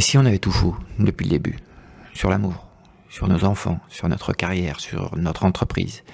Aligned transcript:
Et 0.00 0.02
si 0.02 0.16
on 0.16 0.24
avait 0.24 0.38
tout 0.38 0.50
faux 0.50 0.74
depuis 0.98 1.24
le 1.24 1.32
début 1.32 1.58
Sur 2.14 2.30
l'amour, 2.30 2.66
sur 3.10 3.28
nos 3.28 3.44
enfants, 3.44 3.80
sur 3.90 4.08
notre 4.08 4.32
carrière, 4.32 4.80
sur 4.80 5.14
notre 5.14 5.44
entreprise 5.44 6.04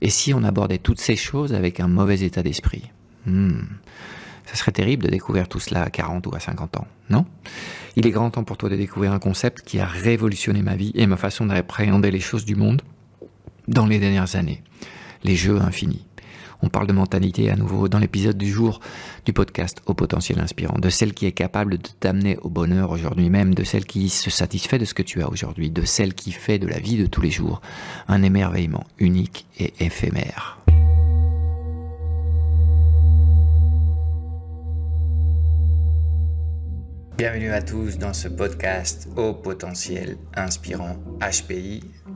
Et 0.00 0.08
si 0.08 0.32
on 0.32 0.42
abordait 0.44 0.78
toutes 0.78 0.98
ces 0.98 1.14
choses 1.14 1.52
avec 1.52 1.78
un 1.78 1.88
mauvais 1.88 2.20
état 2.20 2.42
d'esprit? 2.42 2.90
Hmm. 3.26 3.64
Ça 4.46 4.54
serait 4.54 4.72
terrible 4.72 5.04
de 5.04 5.10
découvrir 5.10 5.46
tout 5.46 5.60
cela 5.60 5.82
à 5.82 5.90
40 5.90 6.26
ou 6.26 6.34
à 6.34 6.40
50 6.40 6.78
ans, 6.78 6.86
non? 7.10 7.26
Il 7.96 8.06
est 8.06 8.12
grand 8.12 8.30
temps 8.30 8.44
pour 8.44 8.56
toi 8.56 8.70
de 8.70 8.76
découvrir 8.76 9.12
un 9.12 9.18
concept 9.18 9.60
qui 9.60 9.78
a 9.78 9.84
révolutionné 9.84 10.62
ma 10.62 10.76
vie 10.76 10.92
et 10.94 11.06
ma 11.06 11.18
façon 11.18 11.44
d'appréhender 11.44 12.10
les 12.10 12.20
choses 12.20 12.46
du 12.46 12.54
monde 12.54 12.80
dans 13.66 13.84
les 13.84 13.98
dernières 13.98 14.36
années. 14.36 14.62
Les 15.22 15.36
jeux 15.36 15.60
infinis. 15.60 16.07
On 16.62 16.68
parle 16.68 16.86
de 16.86 16.92
mentalité 16.92 17.50
à 17.50 17.56
nouveau 17.56 17.88
dans 17.88 17.98
l'épisode 17.98 18.36
du 18.36 18.50
jour 18.50 18.80
du 19.24 19.32
podcast 19.32 19.80
au 19.86 19.94
potentiel 19.94 20.40
inspirant, 20.40 20.78
de 20.78 20.90
celle 20.90 21.14
qui 21.14 21.26
est 21.26 21.32
capable 21.32 21.78
de 21.78 21.88
t'amener 22.00 22.36
au 22.38 22.48
bonheur 22.48 22.90
aujourd'hui 22.90 23.30
même, 23.30 23.54
de 23.54 23.64
celle 23.64 23.86
qui 23.86 24.08
se 24.08 24.30
satisfait 24.30 24.78
de 24.78 24.84
ce 24.84 24.94
que 24.94 25.02
tu 25.02 25.22
as 25.22 25.30
aujourd'hui, 25.30 25.70
de 25.70 25.84
celle 25.84 26.14
qui 26.14 26.32
fait 26.32 26.58
de 26.58 26.66
la 26.66 26.78
vie 26.78 26.96
de 26.96 27.06
tous 27.06 27.20
les 27.20 27.30
jours 27.30 27.60
un 28.08 28.22
émerveillement 28.22 28.84
unique 28.98 29.46
et 29.58 29.72
éphémère. 29.80 30.58
Bienvenue 37.18 37.50
à 37.50 37.60
tous 37.60 37.98
dans 37.98 38.12
ce 38.12 38.28
podcast 38.28 39.08
au 39.16 39.34
potentiel 39.34 40.18
inspirant 40.36 40.96
HPI, 41.20 41.82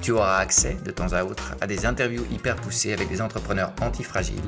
tu 0.00 0.12
auras 0.12 0.38
accès 0.38 0.76
de 0.84 0.90
temps 0.90 1.12
à 1.12 1.24
autre 1.24 1.54
à 1.60 1.66
des 1.66 1.86
interviews 1.86 2.24
hyper 2.32 2.56
poussées 2.56 2.92
avec 2.92 3.08
des 3.08 3.20
entrepreneurs 3.20 3.72
antifragiles, 3.80 4.40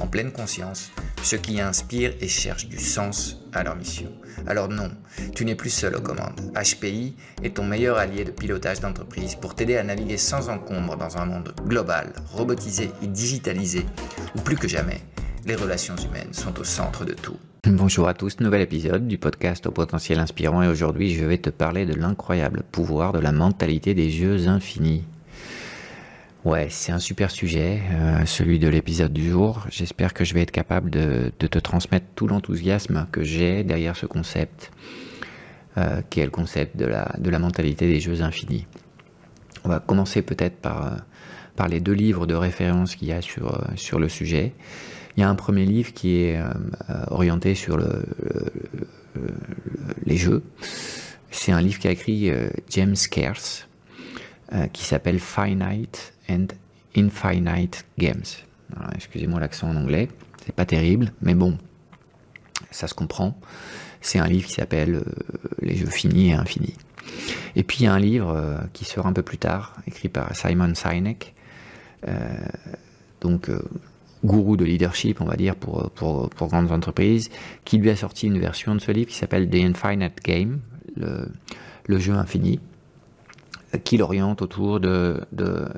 en 0.00 0.06
pleine 0.06 0.32
conscience, 0.32 0.90
ceux 1.22 1.38
qui 1.38 1.60
inspirent 1.60 2.14
et 2.20 2.28
cherchent 2.28 2.68
du 2.68 2.78
sens 2.78 3.38
à 3.52 3.62
leur 3.62 3.76
mission. 3.76 4.12
Alors 4.46 4.68
non, 4.68 4.90
tu 5.34 5.44
n'es 5.44 5.54
plus 5.54 5.70
seul 5.70 5.96
aux 5.96 6.00
commandes. 6.00 6.40
HPI 6.54 7.16
est 7.42 7.56
ton 7.56 7.64
meilleur 7.64 7.98
allié 7.98 8.24
de 8.24 8.30
pilotage 8.30 8.80
d'entreprise 8.80 9.34
pour 9.34 9.54
t'aider 9.54 9.76
à 9.76 9.82
naviguer 9.82 10.16
sans 10.16 10.48
encombre 10.48 10.96
dans 10.96 11.16
un 11.16 11.26
monde 11.26 11.54
global, 11.66 12.12
robotisé 12.32 12.90
et 13.02 13.06
digitalisé, 13.06 13.86
où 14.36 14.40
plus 14.40 14.56
que 14.56 14.68
jamais, 14.68 15.00
les 15.46 15.56
relations 15.56 15.96
humaines 15.96 16.32
sont 16.32 16.58
au 16.58 16.64
centre 16.64 17.04
de 17.04 17.14
tout. 17.14 17.38
Bonjour 17.66 18.08
à 18.08 18.14
tous, 18.14 18.40
nouvel 18.40 18.62
épisode 18.62 19.06
du 19.06 19.18
podcast 19.18 19.66
au 19.66 19.70
potentiel 19.70 20.18
inspirant 20.18 20.62
et 20.62 20.68
aujourd'hui 20.68 21.12
je 21.12 21.26
vais 21.26 21.36
te 21.36 21.50
parler 21.50 21.84
de 21.84 21.92
l'incroyable 21.92 22.62
pouvoir 22.72 23.12
de 23.12 23.18
la 23.18 23.32
mentalité 23.32 23.92
des 23.92 24.08
jeux 24.08 24.48
infinis. 24.48 25.04
Ouais, 26.46 26.68
c'est 26.70 26.90
un 26.90 26.98
super 26.98 27.30
sujet, 27.30 27.82
euh, 27.90 28.24
celui 28.24 28.58
de 28.58 28.68
l'épisode 28.68 29.12
du 29.12 29.28
jour. 29.28 29.66
J'espère 29.68 30.14
que 30.14 30.24
je 30.24 30.32
vais 30.32 30.40
être 30.40 30.52
capable 30.52 30.88
de, 30.88 31.32
te 31.38 31.58
transmettre 31.58 32.06
tout 32.14 32.26
l'enthousiasme 32.26 33.06
que 33.12 33.24
j'ai 33.24 33.62
derrière 33.62 33.94
ce 33.94 34.06
concept, 34.06 34.72
euh, 35.76 36.00
qui 36.08 36.20
est 36.20 36.24
le 36.24 36.30
concept 36.30 36.78
de 36.78 36.86
la, 36.86 37.38
mentalité 37.38 37.86
des 37.86 38.00
jeux 38.00 38.22
infinis. 38.22 38.66
On 39.64 39.68
va 39.68 39.80
commencer 39.80 40.22
peut-être 40.22 40.56
par, 40.56 40.86
euh, 40.86 40.96
par 41.56 41.68
les 41.68 41.80
deux 41.80 41.92
livres 41.92 42.26
de 42.26 42.34
référence 42.34 42.96
qu'il 42.96 43.08
y 43.08 43.12
a 43.12 43.20
sur 43.20 43.98
le 43.98 44.08
sujet. 44.08 44.54
Il 45.20 45.24
y 45.24 45.26
a 45.26 45.28
un 45.28 45.34
premier 45.34 45.66
livre 45.66 45.92
qui 45.92 46.22
est 46.22 46.38
euh, 46.38 46.48
euh, 46.88 47.04
orienté 47.08 47.54
sur 47.54 47.76
le, 47.76 48.06
les 50.06 50.16
jeux. 50.16 50.42
C'est 51.30 51.52
un 51.52 51.60
livre 51.60 51.78
qu'a 51.78 51.90
écrit 51.90 52.30
euh, 52.30 52.48
James 52.70 52.96
Scarce 52.96 53.68
qui 54.72 54.82
s'appelle 54.82 55.20
Finite 55.20 56.14
and 56.30 56.46
Infinite 56.96 57.84
Games. 57.98 58.24
Excusez-moi 58.94 59.40
l'accent 59.40 59.68
en 59.68 59.76
anglais, 59.76 60.08
c'est 60.42 60.54
pas 60.54 60.64
terrible, 60.64 61.12
mais 61.20 61.34
bon, 61.34 61.58
ça 62.70 62.88
se 62.88 62.94
comprend. 62.94 63.38
C'est 64.00 64.18
un 64.18 64.26
livre 64.26 64.48
qui 64.48 64.54
s'appelle 64.54 65.04
Les 65.60 65.76
jeux 65.76 65.86
finis 65.90 66.30
et 66.30 66.32
infinis. 66.32 66.74
Et 67.54 67.62
puis 67.62 67.80
il 67.80 67.84
y 67.84 67.86
a 67.86 67.92
un 67.92 68.00
livre 68.00 68.58
qui 68.72 68.86
sera 68.86 69.08
un 69.08 69.12
peu 69.12 69.22
plus 69.22 69.38
tard, 69.38 69.76
écrit 69.86 70.08
par 70.08 70.34
Simon 70.34 70.74
Sinek, 70.74 71.34
donc 73.20 73.50
gourou 74.24 74.56
de 74.56 74.64
leadership, 74.64 75.20
on 75.20 75.24
va 75.24 75.36
dire, 75.36 75.56
pour, 75.56 75.90
pour, 75.90 76.48
grandes 76.48 76.72
entreprises, 76.72 77.30
qui 77.64 77.78
lui 77.78 77.90
a 77.90 77.96
sorti 77.96 78.26
une 78.26 78.38
version 78.38 78.74
de 78.74 78.80
ce 78.80 78.92
livre 78.92 79.08
qui 79.08 79.16
s'appelle 79.16 79.48
The 79.48 79.56
Infinite 79.56 80.22
Game, 80.22 80.60
le, 80.96 81.28
le 81.86 81.98
jeu 81.98 82.12
infini, 82.12 82.60
qui 83.84 83.96
l'oriente 83.96 84.42
autour 84.42 84.80
de, 84.80 85.20
de, 85.32 85.68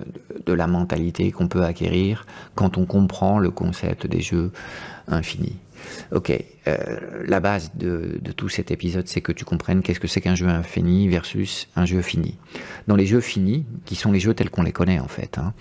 de, 0.46 0.52
la 0.52 0.66
mentalité 0.66 1.30
qu'on 1.30 1.48
peut 1.48 1.64
acquérir 1.64 2.26
quand 2.54 2.78
on 2.78 2.86
comprend 2.86 3.38
le 3.38 3.50
concept 3.50 4.06
des 4.06 4.20
jeux 4.20 4.50
infinis. 5.08 5.58
Ok, 6.12 6.32
euh, 6.68 7.24
la 7.26 7.40
base 7.40 7.72
de, 7.74 8.20
tout 8.36 8.48
cet 8.48 8.70
épisode, 8.70 9.08
c'est 9.08 9.20
que 9.20 9.32
tu 9.32 9.44
comprennes 9.44 9.82
qu'est-ce 9.82 10.00
que 10.00 10.08
c'est 10.08 10.20
qu'un 10.20 10.34
jeu 10.34 10.48
infini 10.48 11.08
versus 11.08 11.68
un 11.76 11.84
jeu 11.84 12.02
fini. 12.02 12.36
Dans 12.86 12.96
les 12.96 13.06
jeux 13.06 13.20
finis, 13.20 13.64
qui 13.84 13.94
sont 13.94 14.12
les 14.12 14.20
jeux 14.20 14.34
tels 14.34 14.50
qu'on 14.50 14.62
les 14.62 14.72
connaît 14.72 15.00
en 15.00 15.08
fait, 15.08 15.38
hein, 15.38 15.54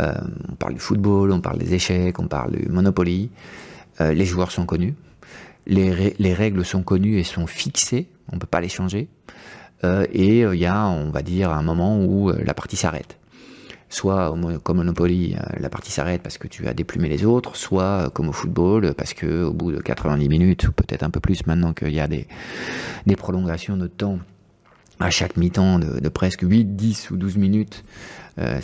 euh, 0.00 0.14
on 0.50 0.54
parle 0.54 0.74
du 0.74 0.80
football, 0.80 1.32
on 1.32 1.40
parle 1.40 1.58
des 1.58 1.74
échecs, 1.74 2.18
on 2.18 2.26
parle 2.26 2.52
du 2.52 2.68
Monopoly. 2.68 3.30
Euh, 4.00 4.12
les 4.12 4.24
joueurs 4.24 4.50
sont 4.50 4.66
connus. 4.66 4.94
Les, 5.66 6.14
les, 6.18 6.34
règles 6.34 6.64
sont 6.64 6.82
connues 6.82 7.18
et 7.18 7.24
sont 7.24 7.46
fixées. 7.46 8.08
On 8.32 8.36
ne 8.36 8.40
peut 8.40 8.46
pas 8.46 8.60
les 8.60 8.68
changer. 8.68 9.08
Et 10.14 10.40
il 10.40 10.54
y 10.54 10.64
a, 10.64 10.86
on 10.86 11.10
va 11.10 11.20
dire, 11.20 11.50
un 11.50 11.60
moment 11.60 12.02
où 12.02 12.32
la 12.32 12.54
partie 12.54 12.76
s'arrête 12.76 13.18
soit 13.94 14.36
comme 14.62 14.78
Monopoly, 14.78 15.36
la 15.58 15.68
partie 15.68 15.92
s'arrête 15.92 16.22
parce 16.22 16.36
que 16.36 16.48
tu 16.48 16.66
as 16.66 16.74
déplumé 16.74 17.08
les 17.08 17.24
autres, 17.24 17.56
soit 17.56 18.10
comme 18.12 18.28
au 18.28 18.32
football, 18.32 18.94
parce 18.94 19.14
que 19.14 19.44
au 19.44 19.52
bout 19.52 19.72
de 19.72 19.80
90 19.80 20.28
minutes, 20.28 20.68
ou 20.68 20.72
peut-être 20.72 21.04
un 21.04 21.10
peu 21.10 21.20
plus 21.20 21.46
maintenant 21.46 21.72
qu'il 21.72 21.94
y 21.94 22.00
a 22.00 22.08
des, 22.08 22.26
prolongations 23.16 23.76
de 23.76 23.86
temps 23.86 24.18
à 25.00 25.10
chaque 25.10 25.36
mi-temps 25.36 25.78
de, 25.78 26.08
presque 26.08 26.42
8, 26.42 26.76
10 26.76 27.10
ou 27.10 27.16
12 27.16 27.36
minutes, 27.36 27.84
euh, 28.38 28.60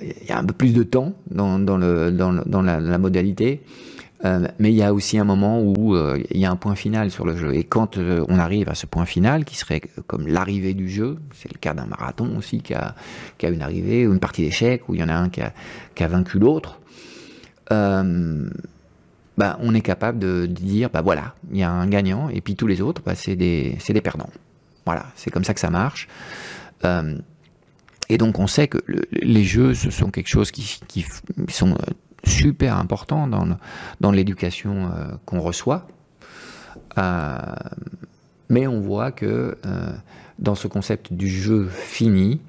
il 0.00 0.28
y 0.28 0.32
a 0.32 0.38
un 0.38 0.44
peu 0.44 0.54
plus 0.54 0.72
de 0.74 0.84
temps 0.84 1.14
dans, 1.30 1.58
la, 1.58 2.98
modalité. 2.98 3.62
Euh, 4.24 4.46
mais 4.58 4.70
il 4.70 4.76
y 4.76 4.82
a 4.82 4.94
aussi 4.94 5.18
un 5.18 5.24
moment 5.24 5.60
où 5.60 5.94
euh, 5.94 6.18
il 6.30 6.40
y 6.40 6.46
a 6.46 6.50
un 6.50 6.56
point 6.56 6.74
final 6.74 7.10
sur 7.10 7.26
le 7.26 7.36
jeu. 7.36 7.54
Et 7.54 7.64
quand 7.64 7.98
euh, 7.98 8.24
on 8.28 8.38
arrive 8.38 8.68
à 8.70 8.74
ce 8.74 8.86
point 8.86 9.04
final, 9.04 9.44
qui 9.44 9.56
serait 9.56 9.82
comme 10.06 10.26
l'arrivée 10.26 10.72
du 10.72 10.88
jeu, 10.88 11.18
c'est 11.34 11.52
le 11.52 11.58
cas 11.58 11.74
d'un 11.74 11.86
marathon 11.86 12.36
aussi 12.38 12.60
qui 12.60 12.74
a, 12.74 12.94
une 13.42 13.62
arrivée, 13.62 14.06
ou 14.06 14.12
une 14.12 14.20
partie 14.20 14.42
d'échecs, 14.42 14.88
où 14.88 14.94
il 14.94 15.00
y 15.00 15.04
en 15.04 15.10
a 15.10 15.14
un 15.14 15.28
qui 15.28 15.42
a, 15.42 16.08
vaincu 16.08 16.38
l'autre, 16.38 16.80
bah, 17.70 19.58
on 19.60 19.74
est 19.74 19.80
capable 19.80 20.20
de, 20.20 20.46
dire, 20.46 20.90
bah 20.90 21.02
voilà, 21.02 21.34
il 21.50 21.58
y 21.58 21.64
a 21.64 21.70
un 21.70 21.88
gagnant, 21.88 22.28
et 22.28 22.40
puis 22.40 22.54
tous 22.54 22.68
les 22.68 22.80
autres, 22.80 23.02
bah, 23.04 23.14
c'est 23.14 23.36
des, 23.36 23.76
perdants. 24.02 24.30
Voilà, 24.86 25.06
c'est 25.16 25.30
comme 25.30 25.44
ça 25.44 25.54
que 25.54 25.60
ça 25.60 25.70
marche. 25.70 26.08
Et 28.08 28.18
donc 28.18 28.38
on 28.38 28.46
sait 28.46 28.68
que 28.68 28.78
les 29.12 29.44
jeux, 29.44 29.74
ce 29.74 29.90
sont 29.90 30.10
quelque 30.10 30.28
chose 30.28 30.50
qui, 30.50 30.78
sont 31.48 31.76
super 32.26 32.76
importants 32.78 33.28
dans, 34.00 34.12
l'éducation 34.12 34.86
euh, 34.86 35.14
qu'on 35.24 35.40
reçoit. 35.40 35.86
Euh, 36.98 37.36
mais 38.48 38.66
on 38.66 38.80
voit 38.80 39.12
que 39.12 39.56
euh, 39.66 39.92
dans 40.38 40.54
ce 40.54 40.68
concept 40.68 41.12
du 41.12 41.28
jeu 41.28 41.68
fini, 41.68 42.40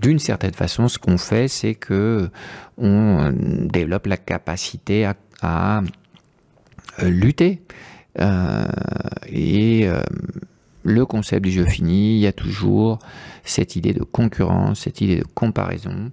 d'une 0.00 0.18
certaine 0.18 0.52
façon, 0.52 0.88
ce 0.88 0.98
qu'on 0.98 1.16
fait, 1.16 1.46
c'est 1.46 1.76
que 1.76 2.28
on 2.76 3.32
développe 3.32 4.06
la 4.06 4.16
capacité 4.16 5.08
à 5.42 5.82
lutter 7.00 7.62
et 9.28 9.88
le 10.82 11.06
concept 11.06 11.44
du 11.44 11.52
jeu 11.52 11.66
fini, 11.66 12.16
il 12.16 12.20
y 12.20 12.26
a 12.26 12.32
toujours 12.32 12.98
cette 13.44 13.76
idée 13.76 13.92
de 13.92 14.02
concurrence, 14.02 14.80
cette 14.80 15.00
idée 15.00 15.18
de 15.18 15.24
comparaison. 15.34 16.10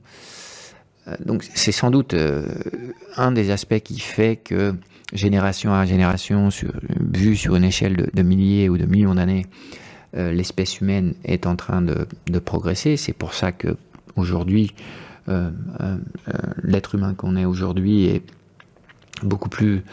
Donc 1.26 1.44
c'est 1.44 1.72
sans 1.72 1.90
doute 1.92 2.16
un 3.18 3.32
des 3.32 3.52
aspects 3.52 3.80
qui 3.80 4.00
fait 4.00 4.36
que 4.36 4.76
génération 5.14 5.74
à 5.74 5.86
génération, 5.86 6.50
vu 7.00 7.36
sur 7.36 7.56
une 7.56 7.64
échelle 7.64 8.10
de, 8.14 8.22
milliers 8.22 8.70
ou 8.70 8.78
de 8.78 8.86
millions 8.86 9.16
d'années, 9.16 9.46
l'espèce 10.14 10.80
humaine 10.80 11.16
est 11.26 11.48
en 11.48 11.56
train 11.56 11.82
de, 11.82 12.08
de 12.28 12.40
progresser. 12.40 12.98
C'est 12.98 13.14
pour 13.14 13.34
ça 13.34 13.52
que 13.52 13.76
aujourd'hui, 14.16 14.74
l'être 16.64 16.96
humain 16.96 17.14
qu'on 17.16 17.36
est 17.36 17.46
aujourd'hui 17.46 18.06
est 18.06 18.24
beaucoup 19.24 19.50
plus 19.50 19.84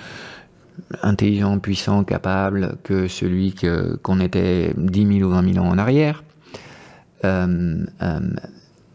intelligent, 1.02 1.58
puissant, 1.58 2.04
capable 2.04 2.76
que 2.84 3.08
celui 3.08 3.54
qu'on 4.02 4.20
était 4.20 4.72
10 4.76 5.18
000 5.18 5.28
ou 5.28 5.32
20 5.32 5.54
000 5.54 5.64
ans 5.64 5.70
en 5.70 5.78
arrière. 5.78 6.22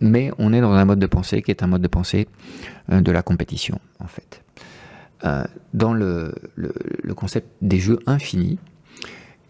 Euh, 0.03 0.07
euh, 0.07 0.09
mais 0.09 0.31
on 0.37 0.53
est 0.53 0.61
dans 0.61 0.73
un 0.73 0.85
mode 0.85 0.99
de 0.99 1.07
pensée 1.07 1.41
qui 1.41 1.51
est 1.51 1.63
un 1.63 1.67
mode 1.67 1.81
de 1.81 1.87
pensée 1.87 2.27
euh, 2.91 3.01
de 3.01 3.11
la 3.11 3.21
compétition, 3.21 3.79
en 3.99 4.07
fait. 4.07 4.43
dans 5.73 5.93
le, 5.93 6.33
concept 7.15 7.47
des 7.61 7.79
jeux 7.79 7.99
infinis, 8.05 8.59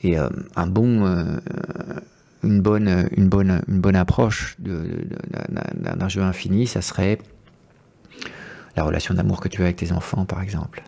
et 0.03 0.17
un 0.17 0.67
bon, 0.67 1.05
une, 2.43 2.61
bonne, 2.61 3.07
une, 3.15 3.29
bonne, 3.29 3.61
une 3.67 3.79
bonne 3.79 3.95
approche 3.95 4.57
d'un 4.59 6.09
jeu 6.09 6.21
infini, 6.21 6.67
ça 6.67 6.81
serait 6.81 7.17
la 8.75 8.83
relation 8.83 9.13
d'amour 9.13 9.39
que 9.39 9.47
tu 9.47 9.61
as 9.61 9.65
avec 9.65 9.77
tes 9.77 9.91
enfants, 9.91 10.25
par 10.25 10.41
exemple. 10.41 10.83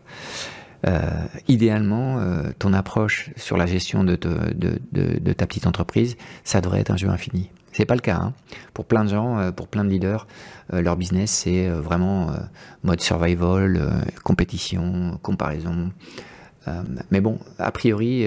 Euh, 0.87 0.99
idéalement, 1.47 2.19
euh, 2.19 2.51
ton 2.59 2.73
approche 2.73 3.31
sur 3.37 3.57
la 3.57 3.65
gestion 3.65 4.03
de, 4.03 4.15
ta 4.15 5.47
petite 5.47 5.65
entreprise, 5.65 6.15
ça 6.43 6.61
devrait 6.61 6.81
être 6.81 6.91
un 6.91 6.97
jeu 6.97 7.09
infini. 7.09 7.49
C'est 7.75 7.85
pas 7.85 7.95
le 7.95 8.01
cas. 8.01 8.15
Hein. 8.15 8.33
Pour 8.73 8.85
plein 8.85 9.03
de 9.03 9.09
gens, 9.09 9.37
euh, 9.37 9.51
pour 9.51 9.67
plein 9.67 9.83
de 9.83 9.89
leaders, 9.89 10.27
leur 10.71 10.95
business 10.95 11.29
c'est 11.29 11.69
vraiment 11.69 12.31
mode 12.83 12.99
survival, 12.99 14.03
compétition, 14.23 15.19
comparaison. 15.21 15.91
mais 17.11 17.21
bon, 17.21 17.37
a 17.59 17.69
priori, 17.71 18.25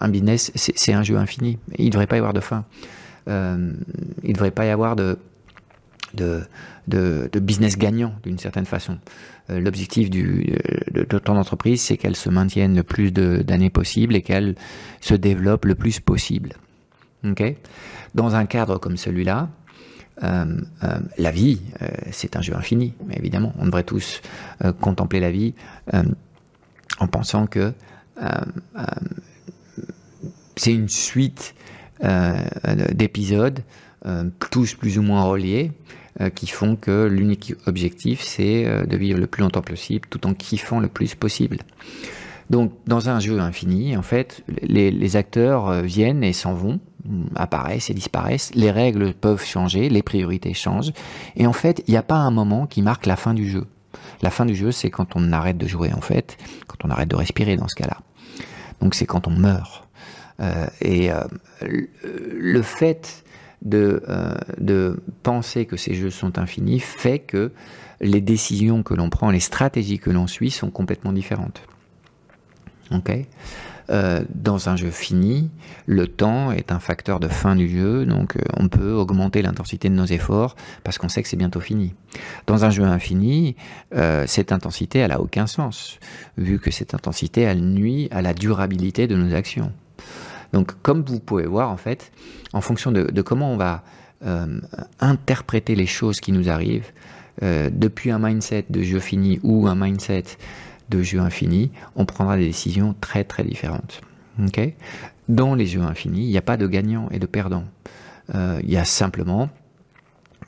un 0.00 0.08
business 0.08 0.52
c'est 0.54 0.92
un 0.92 1.02
jeu 1.02 1.16
infini. 1.16 1.58
Il 1.78 1.86
ne 1.86 1.90
devrait 1.90 2.06
pas 2.06 2.14
y 2.14 2.18
avoir 2.20 2.34
de 2.34 2.40
fin. 2.40 2.64
il 3.26 3.32
ne 3.32 4.32
devrait 4.32 4.52
pas 4.52 4.64
y 4.64 4.70
avoir 4.70 4.94
de, 4.94 5.18
business 7.40 7.76
gagnant 7.76 8.14
d'une 8.22 8.38
certaine 8.38 8.66
façon. 8.66 8.98
Euh, 9.50 9.60
l'objectif 9.60 10.08
de, 10.08 10.44
de 10.92 11.18
ton 11.18 11.36
entreprise, 11.36 11.82
c'est 11.82 11.96
qu'elle 11.96 12.16
se 12.16 12.28
maintienne 12.28 12.76
le 12.76 12.82
plus 12.82 13.12
d'années 13.12 13.70
possible 13.70 14.14
et 14.14 14.22
qu'elle 14.22 14.54
se 15.00 15.14
développe 15.14 15.64
le 15.64 15.74
plus 15.74 16.00
possible. 16.00 16.52
Dans 18.14 18.34
un 18.34 18.46
cadre 18.46 18.78
comme 18.78 18.96
celui-là, 18.96 19.48
euh, 20.22 20.44
euh, 20.84 20.98
la 21.18 21.30
vie, 21.30 21.60
c'est 22.10 22.36
un 22.36 22.42
jeu 22.42 22.54
infini, 22.56 22.94
évidemment, 23.10 23.52
on 23.58 23.66
devrait 23.66 23.84
tous 23.84 24.20
contempler 24.80 25.20
la 25.20 25.30
vie 25.30 25.54
en 26.98 27.06
pensant 27.06 27.46
que 27.46 27.72
c'est 30.56 30.74
une 30.74 30.88
suite 30.88 31.54
d'épisodes, 32.92 33.60
tous 34.50 34.74
plus 34.74 34.98
ou 34.98 35.02
moins 35.02 35.22
reliés, 35.22 35.72
euh, 36.20 36.28
qui 36.28 36.46
font 36.46 36.76
que 36.76 37.06
l'unique 37.06 37.54
objectif, 37.64 38.20
c'est 38.20 38.66
euh, 38.66 38.84
de 38.84 38.98
vivre 38.98 39.18
le 39.18 39.26
plus 39.26 39.40
longtemps 39.40 39.62
possible 39.62 40.06
tout 40.10 40.26
en 40.26 40.34
kiffant 40.34 40.78
le 40.78 40.88
plus 40.88 41.14
possible. 41.14 41.60
Donc, 42.50 42.74
dans 42.86 43.08
un 43.08 43.18
jeu 43.18 43.40
infini, 43.40 43.96
en 43.96 44.02
fait, 44.02 44.44
les, 44.60 45.16
acteurs 45.16 45.70
euh, 45.70 45.80
viennent 45.80 46.22
et 46.22 46.34
s'en 46.34 46.52
vont, 46.52 46.80
apparaissent 47.34 47.90
et 47.90 47.94
disparaissent. 47.94 48.54
Les 48.54 48.70
règles 48.70 49.14
peuvent 49.14 49.44
changer, 49.44 49.88
les 49.88 50.02
priorités 50.02 50.54
changent. 50.54 50.92
Et 51.36 51.46
en 51.46 51.52
fait, 51.52 51.82
il 51.86 51.92
n'y 51.92 51.96
a 51.96 52.02
pas 52.02 52.16
un 52.16 52.30
moment 52.30 52.66
qui 52.66 52.82
marque 52.82 53.06
la 53.06 53.16
fin 53.16 53.34
du 53.34 53.48
jeu. 53.48 53.66
La 54.22 54.30
fin 54.30 54.46
du 54.46 54.54
jeu, 54.54 54.72
c'est 54.72 54.90
quand 54.90 55.16
on 55.16 55.32
arrête 55.32 55.58
de 55.58 55.66
jouer, 55.66 55.92
en 55.92 56.00
fait, 56.00 56.36
quand 56.66 56.84
on 56.84 56.90
arrête 56.90 57.08
de 57.08 57.16
respirer 57.16 57.56
dans 57.56 57.68
ce 57.68 57.74
cas-là. 57.74 57.98
Donc, 58.80 58.94
c'est 58.94 59.06
quand 59.06 59.26
on 59.28 59.32
meurt. 59.32 59.88
et 60.80 61.10
le 61.60 62.62
fait 62.62 63.22
de, 63.64 64.02
euh, 64.08 64.34
de 64.58 65.02
penser 65.22 65.66
que 65.66 65.76
ces 65.76 65.94
jeux 65.94 66.10
sont 66.10 66.38
infinis 66.38 66.80
fait 66.80 67.20
que 67.20 67.52
les 68.00 68.20
décisions 68.20 68.82
que 68.82 68.94
l'on 68.94 69.08
prend, 69.10 69.30
les 69.30 69.40
stratégies 69.40 69.98
que 69.98 70.10
l'on 70.10 70.26
suit 70.26 70.50
sont 70.50 70.70
complètement 70.70 71.12
différentes. 71.12 71.62
Ok? 72.90 73.10
Euh, 73.90 74.22
dans 74.34 74.68
un 74.68 74.76
jeu 74.76 74.90
fini, 74.90 75.50
le 75.86 76.06
temps 76.06 76.52
est 76.52 76.72
un 76.72 76.78
facteur 76.78 77.20
de 77.20 77.28
fin 77.28 77.56
du 77.56 77.68
jeu, 77.68 78.06
donc 78.06 78.36
euh, 78.36 78.40
on 78.56 78.68
peut 78.68 78.92
augmenter 78.92 79.42
l'intensité 79.42 79.88
de 79.88 79.94
nos 79.94 80.06
efforts 80.06 80.56
parce 80.84 80.98
qu'on 80.98 81.08
sait 81.08 81.22
que 81.22 81.28
c'est 81.28 81.36
bientôt 81.36 81.60
fini. 81.60 81.94
Dans 82.46 82.64
un 82.64 82.70
jeu 82.70 82.84
infini, 82.84 83.56
cette 84.26 84.52
intensité, 84.52 84.98
elle 84.98 85.12
a 85.12 85.20
aucun 85.20 85.46
sens, 85.46 85.98
vu 86.36 86.58
que 86.58 86.70
cette 86.70 86.92
intensité, 86.94 87.52
nuit 87.54 88.08
à 88.10 88.20
la 88.20 88.34
durabilité 88.34 89.06
de 89.06 89.16
nos 89.16 89.34
actions. 89.34 89.72
Donc, 90.52 90.72
comme 90.82 91.02
vous 91.02 91.20
pouvez 91.20 91.46
voir, 91.46 91.70
en 91.70 91.76
fait, 91.76 92.12
en 92.52 92.60
fonction 92.60 92.92
de, 92.92 93.22
comment 93.22 93.52
on 93.52 93.56
va 93.56 93.82
euh, 94.24 94.60
interpréter 95.00 95.74
les 95.74 95.86
choses 95.86 96.20
qui 96.20 96.32
nous 96.32 96.48
arrivent, 96.48 96.92
euh, 97.42 97.70
depuis 97.72 98.10
un 98.10 98.18
mindset 98.18 98.66
de 98.68 98.82
jeu 98.82 99.00
fini 99.00 99.40
ou 99.42 99.66
un 99.66 99.74
mindset 99.74 100.24
de 100.92 101.02
jeu 101.02 101.18
infini, 101.18 101.70
on 101.96 102.04
prendra 102.04 102.36
des 102.36 102.46
décisions 102.46 102.94
très 103.00 103.24
très 103.24 103.44
différentes. 103.44 104.00
Dans 105.28 105.54
les 105.54 105.66
jeux 105.66 105.82
infinis, 105.82 106.24
il 106.24 106.30
n'y 106.30 106.38
a 106.38 106.42
pas 106.42 106.56
de 106.56 106.66
gagnant 106.66 107.08
et 107.10 107.18
de 107.18 107.26
perdant. 107.26 107.64
Euh, 108.34 108.60
il 108.62 108.70
y 108.70 108.76
a 108.76 108.84
simplement 108.84 109.48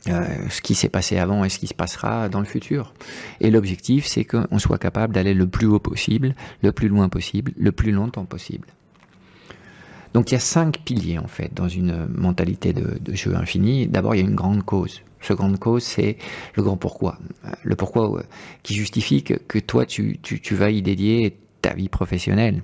ce 0.07 0.61
qui 0.61 0.75
s'est 0.75 0.91
passé 0.91 1.17
avant 1.17 1.45
et 1.45 1.49
ce 1.49 1.59
qui 1.59 1.67
se 1.67 1.75
passera 1.75 2.29
dans 2.29 2.41
le 2.41 2.45
futur. 2.45 2.93
Et 3.41 3.51
l'objectif, 3.51 4.07
c'est 4.07 4.25
qu'on 4.25 4.59
soit 4.59 4.79
capable 4.79 5.15
d'aller 5.15 5.33
le 5.33 5.47
plus 5.47 5.67
haut 5.67 5.79
possible, 5.79 6.35
le 6.63 6.73
plus 6.73 6.89
loin 6.89 7.09
possible, 7.09 7.53
le 7.57 7.73
plus 7.73 7.91
longtemps 7.91 8.27
possible. 8.27 8.69
Donc 10.13 10.31
il 10.31 10.35
y 10.35 10.37
a 10.37 10.41
cinq 10.41 10.79
piliers 10.85 11.19
en 11.19 11.27
fait 11.27 11.53
dans 11.55 11.69
une 11.69 12.07
mentalité 12.07 12.73
de, 12.73 13.15
jeu 13.15 13.35
infini. 13.35 13.89
D'abord 13.89 14.15
il 14.15 14.21
y 14.21 14.25
a 14.25 14.29
une 14.29 14.37
grande 14.37 14.63
cause. 14.63 15.01
Ce 15.25 15.33
grande 15.33 15.59
cause 15.59 15.83
c'est 15.83 16.19
le 16.55 16.63
grand 16.63 16.77
pourquoi. 16.77 17.19
Le 17.63 17.75
pourquoi 17.77 18.19
euh, 18.19 18.23
qui 18.63 18.75
justifie 18.75 19.23
que, 19.23 19.59
toi 19.59 19.87
tu, 19.87 20.19
vas 20.53 20.71
y 20.71 20.83
dédier 20.83 21.39
ta 21.63 21.73
vie 21.73 21.89
professionnelle, 21.89 22.63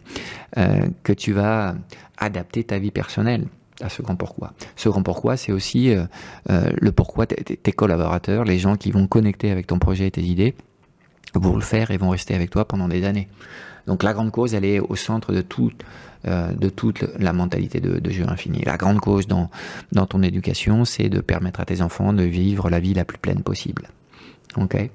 euh, 0.59 0.89
que 1.03 1.15
tu 1.15 1.33
vas 1.33 1.75
adapter 2.19 2.65
ta 2.65 2.79
vie 2.79 2.91
personnelle 2.91 3.47
à 3.81 3.89
ce 3.89 4.03
grand 4.03 4.15
pourquoi. 4.15 4.53
Ce 4.77 4.91
grand 4.91 5.03
pourquoi, 5.03 5.39
c'est 5.39 5.53
aussi 5.53 5.91
euh, 5.91 6.05
le 6.47 6.93
pourquoi 6.93 7.25
tes 7.27 7.73
collaborateurs, 7.73 8.45
les 8.45 8.59
gens 8.59 8.77
qui 8.77 8.91
vont 8.91 9.07
connecter 9.07 9.51
avec 9.51 9.67
ton 9.67 9.79
projet 9.79 10.09
et 10.09 10.11
tes 10.11 10.23
idées, 10.23 10.55
vont 11.35 11.55
le 11.55 11.63
faire 11.63 11.91
et 11.91 11.97
vont 11.97 12.11
rester 12.11 12.35
avec 12.35 12.51
toi 12.51 12.67
pendant 12.67 12.89
des 12.89 13.05
années. 13.05 13.29
Donc 13.87 14.03
la 14.03 14.13
grande 14.13 14.31
cause, 14.31 14.55
elle 14.55 14.65
est 14.65 14.81
au 14.81 14.97
centre 14.97 15.33
de 15.33 15.45
euh, 16.27 16.53
toute 16.77 17.05
la 17.19 17.33
mentalité 17.33 17.81
de, 17.81 18.11
jeu 18.11 18.25
infini. 18.29 18.63
La 18.65 18.77
grande 18.77 19.01
cause 19.01 19.27
dans, 19.27 19.49
ton 20.07 20.23
éducation, 20.23 20.85
c'est 20.85 21.09
de 21.09 21.21
permettre 21.21 21.61
à 21.61 21.65
tes 21.65 21.81
enfants 21.81 22.13
de 22.13 22.23
vivre 22.23 22.69
la 22.69 22.81
vie 22.81 22.95
la 22.95 23.05
plus 23.05 23.19
pleine 23.19 23.43
possible. 23.43 23.89
Ok? 24.57 24.91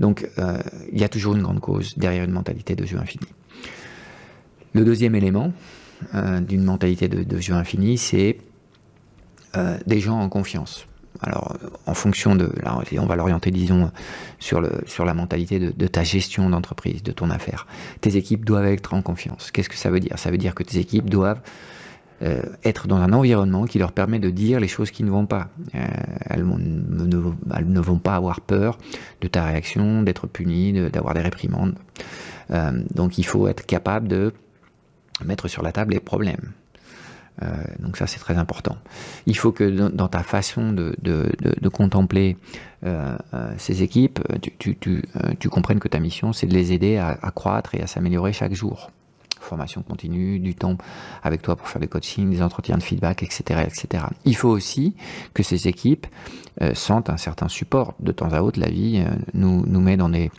Donc, 0.00 0.28
euh, 0.38 0.58
il 0.92 0.98
y 0.98 1.04
a 1.04 1.08
toujours 1.08 1.34
une 1.36 1.42
grande 1.42 1.60
cause 1.60 1.96
derrière 1.96 2.24
une 2.24 2.32
mentalité 2.32 2.74
de 2.74 2.84
jeu 2.84 2.98
infini. 2.98 3.26
Le 4.72 4.84
deuxième 4.84 5.14
élément 5.14 5.52
euh, 6.14 6.40
d'une 6.40 6.64
mentalité 6.64 7.08
de, 7.08 7.40
jeu 7.40 7.54
infini, 7.54 7.98
c'est 7.98 8.38
des 9.86 9.98
gens 9.98 10.20
en 10.20 10.28
confiance 10.28 10.87
alors 11.20 11.56
en 11.86 11.94
fonction 11.94 12.36
de, 12.36 12.50
on 12.98 13.06
va 13.06 13.16
l'orienter 13.16 13.50
disons 13.50 13.90
sur, 14.38 14.60
le, 14.60 14.70
sur 14.86 15.04
la 15.04 15.14
mentalité 15.14 15.58
de, 15.58 15.86
ta 15.86 16.04
gestion 16.04 16.48
d'entreprise, 16.50 17.02
de 17.02 17.12
ton 17.12 17.30
affaire. 17.30 17.66
Tes 18.00 18.16
équipes 18.16 18.44
doivent 18.44 18.66
être 18.66 18.94
en 18.94 19.02
confiance. 19.02 19.50
Qu'est-ce 19.50 19.68
que 19.68 19.76
ça 19.76 19.90
veut 19.90 20.00
dire? 20.00 20.18
Ça 20.18 20.30
veut 20.30 20.38
dire 20.38 20.54
que 20.54 20.62
tes 20.62 20.78
équipes 20.78 21.10
doivent 21.10 21.40
euh, 22.22 22.42
être 22.64 22.88
dans 22.88 22.96
un 22.96 23.12
environnement 23.12 23.64
qui 23.64 23.78
leur 23.78 23.92
permet 23.92 24.18
de 24.18 24.30
dire 24.30 24.58
les 24.58 24.68
choses 24.68 24.90
qui 24.90 25.04
ne 25.04 25.10
vont 25.10 25.26
pas. 25.26 25.48
Euh, 25.74 25.86
elles, 26.26 26.44
ne, 26.44 27.80
vont 27.80 27.98
pas 27.98 28.16
avoir 28.16 28.40
peur 28.40 28.78
de 29.20 29.28
ta 29.28 29.44
réaction, 29.44 30.02
d'être 30.02 30.26
punies, 30.26 30.90
d'avoir 30.90 31.14
des 31.14 31.20
réprimandes. 31.20 31.74
Euh, 32.50 32.82
donc 32.94 33.18
il 33.18 33.26
faut 33.26 33.46
être 33.46 33.66
capable 33.66 34.08
de 34.08 34.32
mettre 35.24 35.48
sur 35.48 35.62
la 35.62 35.72
table 35.72 35.94
les 35.94 36.00
problèmes. 36.00 36.52
Euh, 37.42 37.46
donc 37.78 37.96
ça 37.96 38.06
c'est 38.06 38.18
très 38.18 38.36
important. 38.36 38.76
Il 39.26 39.36
faut 39.36 39.52
que 39.52 39.64
dans, 39.64 40.08
ta 40.08 40.22
façon 40.22 40.72
de, 40.72 41.68
contempler 41.68 42.36
euh, 42.84 43.16
euh, 43.34 43.52
ces 43.58 43.82
équipes, 43.82 44.20
tu, 44.58 45.48
comprennes 45.48 45.80
que 45.80 45.88
ta 45.88 46.00
mission 46.00 46.32
c'est 46.32 46.46
de 46.46 46.54
les 46.54 46.72
aider 46.72 46.96
à, 46.96 47.30
croître 47.34 47.74
et 47.74 47.82
à 47.82 47.86
s'améliorer 47.86 48.32
chaque 48.32 48.54
jour. 48.54 48.90
Formation 49.40 49.82
continue, 49.82 50.40
du 50.40 50.56
temps 50.56 50.76
avec 51.22 51.42
toi 51.42 51.54
pour 51.54 51.68
faire 51.68 51.80
des 51.80 51.86
coachings, 51.86 52.28
des 52.28 52.42
entretiens 52.42 52.76
de 52.76 52.82
feedback, 52.82 53.22
etc. 53.22 53.62
etc. 53.66 54.04
Il 54.24 54.36
faut 54.36 54.48
aussi 54.48 54.94
que 55.32 55.42
ces 55.42 55.68
équipes 55.68 56.06
sentent 56.74 57.08
un 57.08 57.16
certain 57.16 57.48
support. 57.48 57.94
De 58.00 58.10
temps 58.10 58.32
à 58.32 58.42
autre, 58.42 58.58
la 58.58 58.68
vie 58.68 59.02
nous, 59.32 59.64
nous 59.64 59.80
met 59.80 59.96
dans 59.96 60.08
des, 60.08 60.32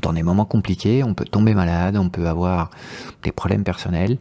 dans 0.00 0.14
des 0.14 0.22
moments 0.22 0.46
compliqués, 0.46 1.04
on 1.04 1.12
peut 1.12 1.26
tomber 1.26 1.52
malade, 1.54 1.98
on 1.98 2.08
peut 2.08 2.26
avoir 2.26 2.70
des 3.22 3.32
problèmes 3.32 3.64
personnels. 3.64 4.16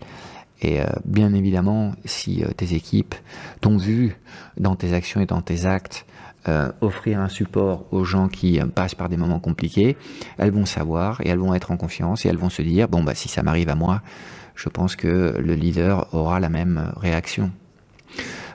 Et 0.65 0.81
euh, 0.81 0.85
bien 1.05 1.31
évidemment, 1.35 1.93
si 2.05 2.43
euh, 2.43 2.47
tes 2.47 2.73
équipes 2.73 3.13
t'ont 3.61 3.77
vu 3.77 4.17
dans 4.57 4.75
tes 4.75 4.93
actions 4.93 5.21
et 5.21 5.27
dans 5.27 5.41
tes 5.41 5.67
actes 5.67 6.07
euh, 6.49 6.71
offrir 6.81 7.19
un 7.19 7.29
support 7.29 7.85
aux 7.91 8.03
gens 8.03 8.27
qui 8.29 8.59
passent 8.73 8.95
par 8.95 9.07
des 9.07 9.15
moments 9.15 9.39
compliqués, 9.39 9.95
elles 10.39 10.49
vont 10.49 10.65
savoir 10.65 11.21
et 11.21 11.29
elles 11.29 11.37
vont 11.37 11.53
être 11.53 11.69
en 11.69 11.77
confiance 11.77 12.25
et 12.25 12.29
elles 12.29 12.37
vont 12.37 12.49
se 12.49 12.63
dire 12.63 12.87
bon 12.87 13.03
bah 13.03 13.13
si 13.13 13.29
ça 13.29 13.43
m'arrive 13.43 13.69
à 13.69 13.75
moi, 13.75 14.01
je 14.55 14.67
pense 14.69 14.95
que 14.95 15.35
le 15.37 15.53
leader 15.53 16.11
aura 16.15 16.39
la 16.39 16.49
même 16.49 16.91
réaction. 16.97 17.51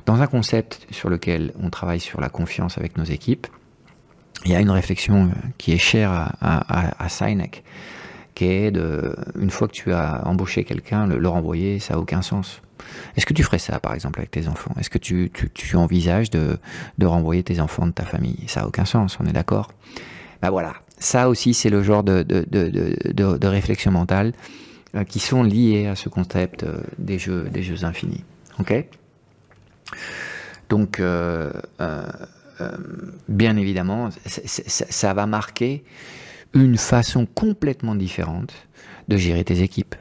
Dans 0.05 0.21
un 0.21 0.27
concept 0.27 0.89
sur 0.91 1.11
lequel 1.11 1.53
on 1.63 1.71
travaille 1.71 2.01
sur 2.01 2.21
la 2.21 2.29
confiance 2.29 2.77
avec 2.77 2.99
nos 2.99 3.05
équipes, 3.05 3.47
il 4.45 4.51
y 4.51 4.57
a 4.57 4.61
une 4.61 4.71
réflexion 4.71 5.31
qui 5.59 5.73
est 5.73 5.79
chère 5.79 6.11
à, 6.11 6.35
à, 6.41 7.05
à 7.05 7.09
qui 7.09 7.63
une 8.41 9.51
fois 9.51 9.69
que 9.69 9.73
tu 9.73 9.93
as 9.93 10.27
embauché 10.27 10.65
quelqu'un, 10.65 11.07
le, 11.07 11.19
le 11.19 11.29
renvoyer, 11.29 11.79
ça 11.79 11.95
n'a 11.95 12.01
aucun 12.01 12.23
sens. 12.23 12.61
Est-ce 13.17 13.27
que 13.27 13.35
tu 13.35 13.43
ferais 13.43 13.59
ça, 13.59 13.79
par 13.79 13.95
exemple, 13.95 14.19
avec 14.19 14.31
tes 14.31 14.49
enfants? 14.49 14.73
Est-ce 14.79 14.91
que 14.91 14.99
tu, 14.99 15.31
tu, 15.55 15.77
envisages 15.77 16.31
de, 16.31 16.59
de, 16.99 17.07
renvoyer 17.07 17.43
tes 17.43 17.61
enfants 17.61 17.87
de 17.87 17.93
ta 17.93 18.05
famille? 18.05 18.45
Ça 18.47 18.61
n'a 18.61 18.69
aucun 18.69 18.85
sens, 18.85 19.19
on 19.21 19.27
est 19.27 19.33
d'accord? 19.33 19.71
Ben 20.43 20.51
voilà, 20.51 20.75
ça 20.99 21.29
aussi, 21.29 21.55
c'est 21.55 21.71
le 21.71 21.83
genre 21.83 22.03
de, 22.03 22.23
de, 22.23 23.37
de 23.37 23.47
réflexion 23.47 23.91
mentale 23.91 24.33
euh, 24.95 25.05
qui 25.05 25.19
sont 25.21 25.43
liées 25.43 25.87
à 25.87 25.95
ce 25.95 26.09
concept 26.09 26.65
euh, 26.65 26.81
des, 26.99 27.19
jeux, 27.19 27.49
des 27.51 27.63
jeux 27.63 27.85
infinis. 27.85 28.25
Ok? 28.59 28.75
Donc, 30.69 31.01
euh, 31.01 31.53
bien 33.29 33.57
évidemment, 33.57 34.11
ça 34.27 35.15
va 35.15 35.27
marquer 35.27 35.85
une 36.55 36.77
façon 36.77 37.27
complètement 37.27 37.95
différente 37.95 38.53
de 39.09 39.17
gérer 39.17 39.45
tes 39.45 39.63
équipes. 39.63 39.95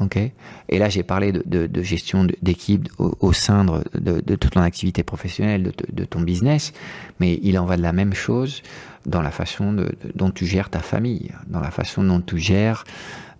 Okay 0.00 0.32
et 0.70 0.78
là, 0.78 0.88
j'ai 0.88 1.02
parlé 1.02 1.32
de, 1.32 1.42
de, 1.44 1.66
de 1.66 1.82
gestion 1.82 2.26
d'équipe 2.42 2.88
au, 2.98 3.16
au, 3.20 3.32
sein 3.32 3.64
de, 3.64 4.20
de, 4.20 4.36
toute 4.36 4.52
ton 4.52 4.62
activité 4.62 5.02
professionnelle, 5.02 5.72
de, 5.92 6.04
ton 6.04 6.20
business, 6.20 6.72
mais 7.18 7.38
il 7.42 7.58
en 7.58 7.66
va 7.66 7.76
de 7.76 7.82
la 7.82 7.92
même 7.92 8.14
chose 8.14 8.62
dans 9.04 9.20
la 9.20 9.32
façon 9.32 9.76
dont 10.14 10.30
tu 10.30 10.46
gères 10.46 10.70
ta 10.70 10.78
famille, 10.78 11.32
dans 11.48 11.60
la 11.60 11.70
façon 11.70 12.04
dont 12.04 12.20
tu 12.20 12.38
gères 12.38 12.84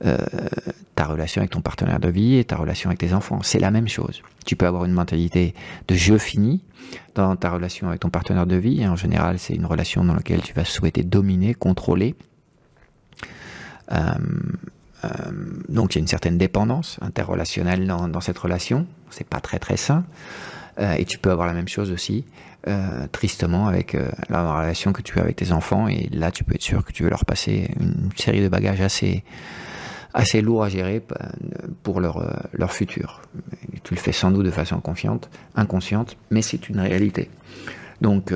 euh, 0.04 0.18
ta 0.96 1.04
relation 1.04 1.40
avec 1.40 1.52
ton 1.52 1.60
partenaire 1.60 2.00
de 2.00 2.08
vie 2.08 2.36
et 2.36 2.44
ta 2.44 2.56
relation 2.56 2.90
avec 2.90 2.98
tes 2.98 3.12
enfants. 3.12 3.40
C'est 3.42 3.60
la 3.60 3.70
même 3.70 3.88
chose. 3.88 4.22
Tu 4.44 4.56
peux 4.56 4.66
avoir 4.66 4.84
une 4.84 4.92
mentalité 4.92 5.54
de 5.86 5.94
jeu 5.94 6.18
fini 6.18 6.62
dans 7.14 7.36
ta 7.36 7.50
relation 7.50 7.88
avec 7.88 8.00
ton 8.00 8.10
partenaire 8.10 8.46
de 8.46 8.56
vie. 8.56 8.86
En 8.88 8.96
général, 8.96 9.38
c'est 9.38 9.54
une 9.54 9.66
relation 9.66 10.04
dans 10.04 10.14
laquelle 10.14 10.42
tu 10.42 10.52
vas 10.54 10.64
souhaiter 10.64 11.04
dominer, 11.04 11.54
contrôler. 11.54 12.16
Euh, 13.92 13.98
euh, 15.04 15.08
donc 15.68 15.94
il 15.94 15.98
y 15.98 16.00
a 16.00 16.02
une 16.02 16.08
certaine 16.08 16.38
dépendance 16.38 16.98
interrelationnelle 17.00 17.86
dans, 17.86 18.20
cette 18.20 18.38
relation. 18.38 18.86
C'est 19.10 19.26
pas 19.26 19.40
très 19.40 19.58
très 19.58 19.76
sain. 19.76 20.04
Euh, 20.78 20.94
et 20.94 21.04
tu 21.04 21.18
peux 21.18 21.30
avoir 21.30 21.46
la 21.46 21.52
même 21.52 21.68
chose 21.68 21.90
aussi, 21.90 22.24
tristement, 23.12 23.66
avec 23.66 23.96
la 24.28 24.52
relation 24.52 24.92
que 24.92 25.02
tu 25.02 25.18
as 25.18 25.22
avec 25.22 25.36
tes 25.36 25.52
enfants. 25.52 25.88
Et 25.88 26.08
là, 26.12 26.30
tu 26.30 26.44
peux 26.44 26.54
être 26.54 26.62
sûr 26.62 26.84
que 26.84 26.92
tu 26.92 27.02
veux 27.02 27.10
leur 27.10 27.24
passer 27.24 27.70
une 27.80 28.10
série 28.16 28.42
de 28.42 28.48
bagages 28.48 28.80
assez, 28.80 29.24
assez 30.12 30.42
lourds 30.42 30.64
à 30.64 30.68
gérer 30.68 31.02
pour 31.82 32.00
leur, 32.00 32.48
leur 32.52 32.72
futur. 32.72 33.22
tu 33.82 33.94
le 33.94 34.00
fais 34.00 34.12
sans 34.12 34.30
doute 34.30 34.44
de 34.44 34.50
façon 34.50 34.80
confiante, 34.80 35.30
inconsciente, 35.56 36.16
mais 36.30 36.42
c'est 36.42 36.68
une 36.68 36.80
réalité. 36.80 37.30
Donc, 38.02 38.32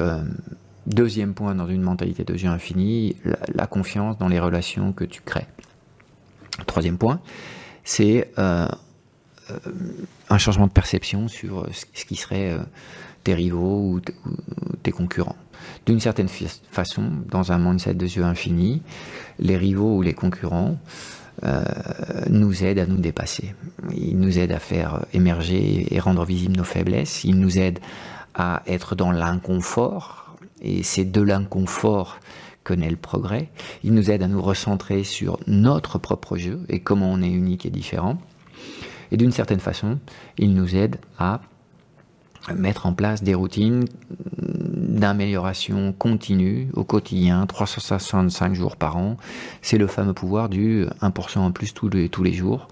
deuxième 0.86 1.34
point 1.34 1.54
dans 1.54 1.66
une 1.66 1.82
mentalité 1.82 2.24
de 2.24 2.36
jeu 2.36 2.48
infini, 2.48 3.16
la, 3.54 3.66
confiance 3.66 4.18
dans 4.18 4.28
les 4.28 4.38
relations 4.38 4.92
que 4.92 5.04
tu 5.04 5.20
crées. 5.22 5.46
Troisième 6.66 6.98
point, 6.98 7.20
c'est 7.82 8.30
euh, 8.38 8.68
euh, 9.50 9.58
un 10.30 10.38
changement 10.38 10.66
de 10.66 10.72
perception 10.72 11.28
sur 11.28 11.60
euh, 11.60 11.70
ce 11.72 12.04
qui 12.04 12.16
serait 12.16 12.56
tes 13.24 13.34
rivaux 13.34 13.94
ou, 13.94 14.00
tes 14.82 14.92
concurrents. 14.92 15.36
D'une 15.86 16.00
certaine 16.00 16.28
façon, 16.28 17.10
dans 17.30 17.52
un 17.52 17.58
mindset 17.58 17.94
de 17.94 18.06
jeu 18.06 18.22
infini, 18.22 18.82
les 19.38 19.56
rivaux 19.56 19.96
ou 19.96 20.02
les 20.02 20.14
concurrents 20.14 20.76
nous 22.30 22.64
aident 22.64 22.78
à 22.78 22.86
nous 22.86 22.96
dépasser. 22.96 23.54
Ils 23.94 24.18
nous 24.18 24.38
aident 24.38 24.52
à 24.52 24.60
faire 24.60 25.04
émerger 25.12 25.92
et 25.92 25.98
rendre 25.98 26.24
visibles 26.24 26.56
nos 26.56 26.64
faiblesses. 26.64 27.24
Ils 27.24 27.38
nous 27.38 27.58
aident 27.58 27.80
à 28.34 28.62
être 28.66 28.94
dans 28.94 29.10
l'inconfort. 29.10 30.23
Et 30.64 30.82
c'est 30.82 31.04
de 31.04 31.20
l'inconfort 31.20 32.18
connaît 32.64 32.90
le 32.90 32.96
progrès. 32.96 33.50
Il 33.84 33.94
nous 33.94 34.10
aide 34.10 34.22
à 34.22 34.28
nous 34.28 34.42
recentrer 34.42 35.04
sur 35.04 35.38
notre 35.46 35.98
propre 35.98 36.36
jeu 36.36 36.60
et 36.68 36.80
comment 36.80 37.12
on 37.12 37.22
est 37.22 37.30
unique 37.30 37.66
et 37.66 37.70
différent. 37.70 38.18
Et 39.12 39.16
d'une 39.16 39.30
certaine 39.30 39.60
façon, 39.60 39.98
il 40.38 40.54
nous 40.54 40.74
aide 40.74 40.96
à 41.18 41.42
mettre 42.56 42.86
en 42.86 42.94
place 42.94 43.22
des 43.22 43.34
routines 43.34 43.84
d'amélioration 44.94 45.92
continue 45.92 46.68
au 46.74 46.84
quotidien, 46.84 47.44
365 47.46 48.54
jours 48.54 48.76
par 48.76 48.96
an. 48.96 49.16
C'est 49.60 49.76
le 49.76 49.86
fameux 49.86 50.14
pouvoir 50.14 50.48
du 50.48 50.86
1% 51.02 51.38
en 51.38 51.50
plus 51.50 51.74
tous 51.74 51.88
les, 51.88 52.08
tous 52.08 52.22
les 52.22 52.32
jours. 52.32 52.68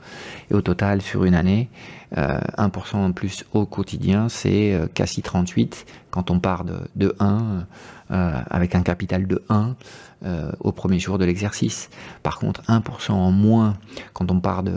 Et 0.50 0.54
au 0.54 0.62
total, 0.62 1.02
sur 1.02 1.24
une 1.24 1.34
année, 1.34 1.68
1% 2.14 2.16
euh, 2.18 2.98
en 2.98 3.12
plus 3.12 3.44
au 3.52 3.66
quotidien, 3.66 4.28
c'est 4.28 4.72
euh, 4.72 4.86
quasi 4.92 5.22
38 5.22 5.86
quand 6.10 6.30
on 6.30 6.38
part 6.38 6.64
de, 6.64 6.76
de 6.94 7.14
1 7.18 7.66
euh, 8.10 8.32
avec 8.50 8.74
un 8.74 8.82
capital 8.82 9.26
de 9.26 9.42
1 9.48 9.74
au 10.60 10.70
premier 10.70 11.00
jour 11.00 11.18
de 11.18 11.24
l'exercice. 11.24 11.90
Par 12.22 12.38
contre, 12.38 12.62
1% 12.68 13.10
en 13.10 13.32
moins 13.32 13.76
quand 14.12 14.30
on 14.30 14.38
part 14.38 14.62
de, 14.62 14.74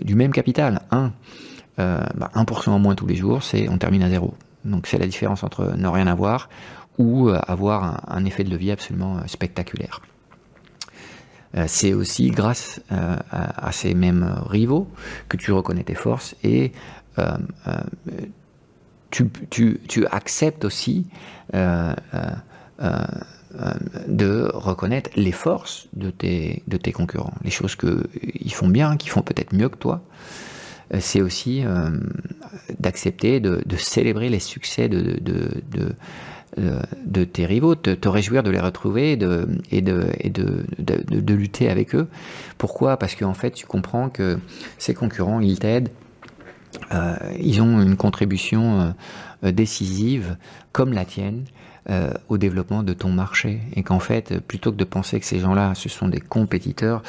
du 0.00 0.14
même 0.14 0.30
capital, 0.30 0.82
1, 0.92 1.10
bah 1.76 2.30
1% 2.36 2.70
en 2.70 2.78
moins 2.78 2.94
tous 2.94 3.08
les 3.08 3.16
jours, 3.16 3.42
c'est 3.42 3.68
on 3.68 3.76
termine 3.76 4.04
à 4.04 4.08
zéro. 4.08 4.34
Donc 4.64 4.86
c'est 4.86 4.98
la 4.98 5.06
différence 5.06 5.42
entre 5.42 5.74
ne 5.76 5.88
rien 5.88 6.06
avoir 6.06 6.48
ou 6.98 7.28
avoir 7.28 8.04
un, 8.08 8.24
effet 8.24 8.44
de 8.44 8.50
levier 8.50 8.72
absolument 8.72 9.26
spectaculaire. 9.26 10.00
c'est 11.66 11.92
aussi 11.92 12.30
grâce 12.30 12.80
à, 12.90 13.72
ces 13.72 13.94
mêmes 13.94 14.42
rivaux 14.46 14.88
que 15.28 15.36
tu 15.36 15.50
reconnais 15.50 15.84
tes 15.84 15.94
forces 15.94 16.36
et 16.44 16.72
tu, 19.14 19.30
tu, 19.50 19.80
tu, 19.86 20.06
acceptes 20.06 20.64
aussi 20.64 21.06
euh, 21.54 21.94
euh, 22.82 23.04
de 24.08 24.50
reconnaître 24.52 25.10
les 25.14 25.30
forces 25.30 25.86
de 25.92 26.10
tes, 26.10 26.64
de 26.66 26.76
tes 26.76 26.90
concurrents, 26.90 27.34
les 27.44 27.52
choses 27.52 27.76
qu'ils 27.76 28.52
font 28.52 28.66
bien, 28.66 28.96
qu'ils 28.96 29.10
font 29.10 29.22
peut-être 29.22 29.54
mieux 29.54 29.68
que 29.68 29.76
toi. 29.76 30.02
Euh, 30.92 30.98
c'est 31.00 31.22
aussi 31.22 31.62
d'accepter 32.80 33.38
de, 33.38 33.62
de, 33.64 33.76
célébrer 33.76 34.28
les 34.28 34.40
succès 34.40 34.88
de, 34.88 35.20
de, 35.20 35.94
de, 36.56 36.78
de 37.04 37.24
tes 37.24 37.46
rivaux, 37.46 37.74
de 37.74 37.94
te 37.94 38.08
réjouir 38.08 38.42
de 38.42 38.50
les 38.50 38.60
retrouver 38.60 39.12
et 39.12 39.16
de, 39.16 39.48
et 39.70 39.82
de, 39.82 40.06
et 40.20 40.30
de, 40.30 40.64
de, 40.78 41.20
de 41.20 41.34
lutter 41.34 41.68
avec 41.70 41.94
eux. 41.94 42.08
Pourquoi? 42.58 42.96
Parce 42.96 43.14
qu'en 43.14 43.34
fait, 43.34 43.50
tu 43.50 43.66
comprends 43.66 44.08
que 44.08 44.38
ces 44.78 44.94
concurrents, 44.94 45.40
ils 45.40 45.58
t'aident, 45.58 45.90
euh, 46.92 47.16
ils 47.38 47.60
ont 47.60 47.80
une 47.80 47.96
contribution 47.96 48.94
euh, 49.44 49.52
décisive 49.52 50.36
comme 50.72 50.92
la 50.92 51.04
tienne 51.04 51.44
euh, 51.90 52.12
au 52.28 52.38
développement 52.38 52.82
de 52.82 52.92
ton 52.92 53.10
marché. 53.10 53.60
Et 53.76 53.82
qu'en 53.82 54.00
fait, 54.00 54.40
plutôt 54.40 54.72
que 54.72 54.76
de 54.76 54.84
penser 54.84 55.20
que 55.20 55.26
ces 55.26 55.38
gens-là, 55.38 55.74
ce 55.74 55.88
sont 55.88 56.08
des 56.08 56.20
compétiteurs, 56.20 57.02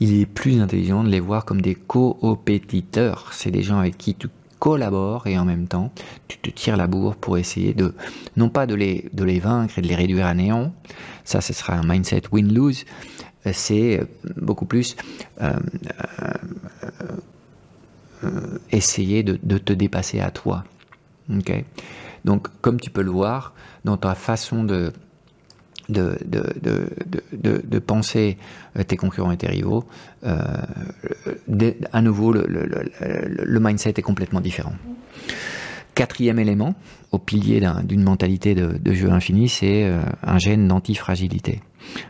il 0.00 0.20
est 0.20 0.26
plus 0.26 0.60
intelligent 0.60 1.04
de 1.04 1.10
les 1.10 1.20
voir 1.20 1.44
comme 1.44 1.60
des 1.60 1.74
coopétiteurs. 1.74 3.28
C'est 3.32 3.50
des 3.50 3.62
gens 3.62 3.78
avec 3.78 3.98
qui 3.98 4.14
tu 4.14 4.28
collabores 4.60 5.26
et 5.26 5.36
en 5.36 5.44
même 5.44 5.66
temps, 5.66 5.92
tu 6.28 6.38
te 6.38 6.50
tires 6.50 6.76
la 6.76 6.86
bourre 6.86 7.16
pour 7.16 7.36
essayer 7.36 7.74
de, 7.74 7.94
non 8.36 8.48
pas 8.48 8.66
de 8.66 8.76
les, 8.76 9.10
de 9.12 9.24
les 9.24 9.40
vaincre 9.40 9.78
et 9.78 9.82
de 9.82 9.88
les 9.88 9.96
réduire 9.96 10.26
à 10.26 10.34
néant, 10.34 10.72
ça, 11.24 11.40
ce 11.40 11.52
sera 11.52 11.74
un 11.74 11.82
mindset 11.82 12.22
win-lose, 12.30 12.84
c'est 13.52 14.00
beaucoup 14.36 14.66
plus 14.66 14.96
euh, 15.40 15.54
euh, 18.22 18.58
essayer 18.70 19.22
de, 19.22 19.38
de, 19.42 19.58
te 19.58 19.72
dépasser 19.72 20.20
à 20.20 20.30
toi. 20.30 20.64
Okay 21.38 21.64
Donc, 22.24 22.48
comme 22.60 22.78
tu 22.78 22.90
peux 22.90 23.02
le 23.02 23.10
voir, 23.10 23.54
dans 23.84 23.96
ta 23.96 24.14
façon 24.14 24.62
de, 24.62 24.92
de, 25.88 26.18
de, 26.26 27.62
de, 27.64 27.78
penser 27.78 28.36
euh, 28.76 28.82
tes 28.82 28.96
concurrents 28.96 29.32
et 29.32 29.36
tes 29.36 29.48
rivaux, 29.48 29.84
euh, 30.24 30.36
à 31.92 32.02
nouveau, 32.02 32.32
le, 32.32 33.60
mindset 33.60 33.94
est 33.96 34.02
complètement 34.02 34.40
différent. 34.40 34.72
Quatrième 35.94 36.38
élément, 36.38 36.74
au 37.10 37.18
pilier 37.18 37.60
d'une 37.84 38.02
mentalité 38.02 38.54
de, 38.54 38.92
jeu 38.92 39.10
infini, 39.10 39.48
c'est 39.48 39.84
euh, 39.84 40.00
un 40.22 40.38
gène 40.38 40.68
d'antifragilité. 40.68 41.60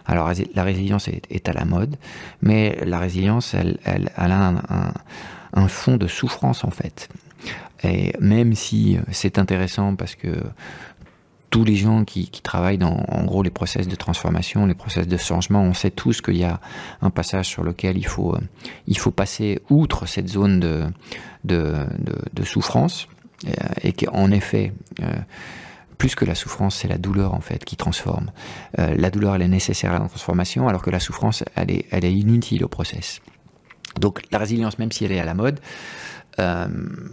Alors 0.04 0.30
la 0.54 0.62
résilience 0.62 1.08
est, 1.08 1.48
à 1.48 1.52
la 1.52 1.64
mode, 1.64 1.96
mais 2.42 2.78
la 2.84 2.98
résilience, 2.98 3.54
elle, 3.54 3.78
a 4.16 4.92
un, 5.54 5.68
fond 5.68 5.96
de 5.96 6.06
souffrance 6.06 6.64
en 6.64 6.70
fait. 6.70 7.08
Et 7.82 8.12
même 8.20 8.54
si 8.54 8.98
c'est 9.10 9.38
intéressant 9.38 9.96
parce 9.96 10.14
que 10.16 10.28
tous 11.50 11.64
les 11.64 11.76
gens 11.76 12.04
qui, 12.04 12.28
qui, 12.28 12.42
travaillent 12.42 12.78
dans 12.78 13.04
en 13.08 13.24
gros 13.24 13.42
les 13.42 13.50
process 13.50 13.88
de 13.88 13.96
transformation, 13.96 14.66
les 14.66 14.74
process 14.74 15.06
de 15.06 15.16
changement, 15.16 15.62
on 15.62 15.74
sait 15.74 15.90
tous 15.90 16.20
qu'il 16.20 16.36
y 16.36 16.44
a 16.44 16.60
un 17.02 17.10
passage 17.10 17.46
sur 17.46 17.64
lequel 17.64 17.98
il 17.98 18.06
faut, 18.06 18.36
il 18.86 18.96
faut 18.96 19.10
passer 19.10 19.60
outre 19.68 20.06
cette 20.06 20.28
zone 20.28 20.60
de, 20.60 20.84
de, 21.44 21.74
de, 21.98 22.16
de 22.32 22.44
souffrance 22.44 23.08
et, 23.82 23.92
qu'en 23.92 24.30
effet, 24.30 24.72
euh, 25.02 25.12
plus 25.98 26.14
que 26.14 26.24
la 26.24 26.34
souffrance, 26.34 26.76
c'est 26.76 26.88
la 26.88 26.98
douleur 26.98 27.34
en 27.34 27.40
fait 27.40 27.64
qui 27.64 27.76
transforme. 27.76 28.30
la 28.78 29.10
douleur, 29.10 29.34
elle 29.34 29.42
est 29.42 29.48
nécessaire 29.48 29.90
à 29.92 29.98
la 29.98 30.06
transformation, 30.06 30.68
alors 30.68 30.82
que 30.82 30.90
la 30.90 31.00
souffrance, 31.00 31.44
elle 31.56 31.70
est, 31.70 31.86
elle 31.90 32.04
est 32.04 32.14
inutile 32.14 32.64
au 32.64 32.68
process. 32.68 33.20
Donc 33.98 34.22
la 34.30 34.38
résilience, 34.38 34.78
même 34.78 34.92
si 34.92 35.04
elle 35.04 35.12
est 35.12 35.20
à 35.20 35.24
la 35.24 35.34
mode, 35.34 35.60
euh, 36.40 36.66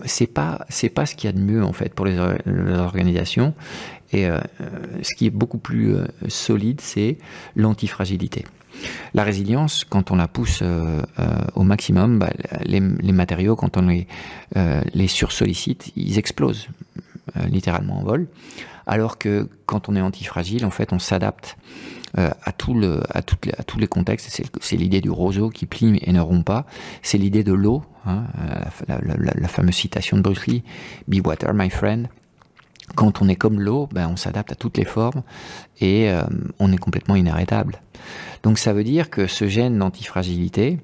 c'est 0.05 0.27
pas 0.27 0.65
c'est 0.69 0.89
pas 0.89 1.05
ce 1.05 1.15
qu'il 1.15 1.27
y 1.29 1.33
a 1.33 1.35
de 1.35 1.41
mieux 1.41 1.63
en 1.63 1.73
fait 1.73 1.93
pour 1.93 2.05
les, 2.05 2.17
organisations. 2.17 3.53
Et 4.13 4.25
euh, 4.27 4.39
ce 5.01 5.13
qui 5.15 5.25
est 5.25 5.31
beaucoup 5.31 5.57
plus 5.57 5.95
euh, 5.95 6.05
solide, 6.29 6.79
c'est 6.81 7.17
l'antifragilité. 7.55 8.45
La 9.13 9.23
résilience, 9.23 9.83
quand 9.83 10.11
on 10.11 10.15
la 10.15 10.27
pousse 10.27 10.61
au 11.55 11.63
maximum, 11.63 12.19
bah, 12.19 12.29
les, 12.63 12.79
matériaux, 12.79 13.55
quand 13.55 13.75
on 13.75 13.87
les, 13.87 14.07
les 14.93 15.07
sursollicite, 15.07 15.91
ils 15.95 16.19
explosent 16.19 16.67
littéralement 17.49 17.97
en 17.97 18.03
vol. 18.03 18.27
Alors 18.85 19.17
que 19.17 19.49
quand 19.65 19.89
on 19.89 19.95
est 19.95 20.01
antifragile, 20.01 20.63
en 20.63 20.69
fait, 20.69 20.93
on 20.93 20.99
s'adapte 20.99 21.57
à, 22.15 22.51
tout 22.51 22.73
le, 22.73 23.01
à, 23.09 23.21
toutes 23.21 23.47
à 23.57 23.63
tous 23.63 23.79
les 23.79 23.87
contextes. 23.87 24.41
C'est 24.61 24.75
l'idée 24.77 25.01
du 25.01 25.09
roseau 25.09 25.49
qui 25.49 25.65
plie 25.65 25.99
et 26.01 26.13
ne 26.13 26.21
rompt 26.21 26.45
pas. 26.45 26.65
C'est 27.01 27.17
l'idée 27.17 27.43
de 27.43 27.53
l'eau, 27.53 27.83
hein, 28.05 28.23
la, 28.87 28.99
la, 28.99 29.47
fameuse 29.47 29.75
citation 29.75 30.17
de 30.17 30.21
Bruce 30.21 30.47
Lee, 30.47 30.63
Be 31.07 31.25
water, 31.25 31.53
my 31.53 31.69
friend. 31.69 32.07
Quand 32.95 33.21
on 33.21 33.27
est 33.27 33.35
comme 33.35 33.59
l'eau, 33.59 33.89
ben, 33.91 34.07
on 34.07 34.15
s'adapte 34.15 34.51
à 34.51 34.55
toutes 34.55 34.77
les 34.77 34.85
formes 34.85 35.23
et 35.81 36.09
euh, 36.09 36.21
on 36.59 36.71
est 36.71 36.77
complètement 36.77 37.15
inarrêtable. 37.15 37.81
Donc 38.43 38.57
ça 38.57 38.71
veut 38.71 38.85
dire 38.85 39.09
que 39.09 39.27
ce 39.27 39.47
gène 39.47 39.77
d'antifragilité, 39.77 40.79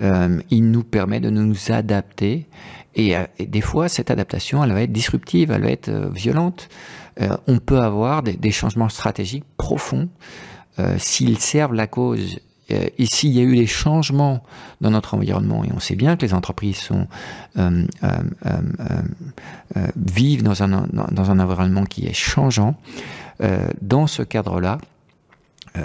euh, 0.00 0.40
il 0.50 0.70
nous 0.70 0.82
permet 0.82 1.20
de 1.20 1.28
nous 1.28 1.54
adapter 1.70 2.46
et, 2.94 3.14
des 3.38 3.60
fois 3.60 3.88
cette 3.88 4.10
adaptation, 4.10 4.64
elle 4.64 4.72
va 4.72 4.82
être 4.82 4.92
disruptive, 4.92 5.50
elle 5.50 5.62
va 5.62 5.70
être 5.70 5.90
violente. 6.14 6.68
on 7.46 7.58
peut 7.58 7.80
avoir 7.80 8.22
des 8.22 8.50
changements 8.50 8.88
stratégiques 8.88 9.44
profonds 9.56 10.08
euh, 10.78 10.96
s'ils 10.98 11.38
servent 11.38 11.74
la 11.74 11.86
cause 11.86 12.40
euh, 12.70 12.86
et 12.96 13.04
s'il 13.04 13.30
y 13.30 13.40
a 13.40 13.42
eu 13.42 13.56
des 13.56 13.66
changements 13.66 14.42
dans 14.80 14.90
notre 14.90 15.14
environnement, 15.14 15.64
et 15.64 15.72
on 15.74 15.80
sait 15.80 15.96
bien 15.96 16.16
que 16.16 16.24
les 16.24 16.32
entreprises 16.32 16.88
euh, 17.58 17.86
vivent 19.96 20.42
dans 20.42 20.62
un, 20.62 20.72
environnement 21.40 21.84
qui 21.84 22.06
est 22.06 22.14
changeant, 22.14 22.76
dans 23.80 24.06
ce 24.06 24.22
cadre-là, 24.22 24.78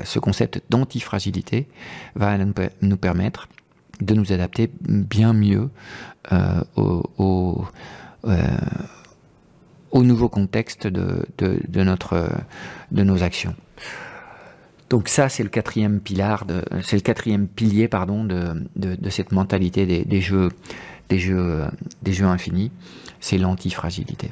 ce 0.04 0.20
concept 0.20 0.62
d'antifragilité 0.70 1.68
va 2.16 2.38
nous 2.38 2.98
permettre 2.98 3.48
de 4.00 4.14
nous 4.14 4.32
adapter 4.32 4.70
bien 4.82 5.34
mieux 5.34 5.72
au, 6.76 7.04
au, 7.18 7.66
au, 9.92 10.04
nouveau 10.04 10.30
contexte 10.30 10.86
de 10.86 11.26
nos 12.92 13.24
actions. 13.24 13.56
Donc 14.90 15.10
ça, 15.10 15.28
c'est 15.28 15.44
le 15.44 15.50
quatrième 15.50 16.00
c'est 16.84 16.96
le 16.96 17.02
quatrième 17.02 17.48
pilier, 17.48 17.88
pardon, 17.88 18.24
de, 18.24 19.10
cette 19.10 19.32
mentalité 19.32 19.86
des, 19.86 20.06
des, 20.06 20.22
jeux, 20.22 20.50
des 21.10 21.20
jeux, 21.20 21.66
des 22.04 22.14
jeux 22.14 22.26
infinis. 22.26 22.72
C'est 23.20 23.38
l'antifragilité. 23.38 24.32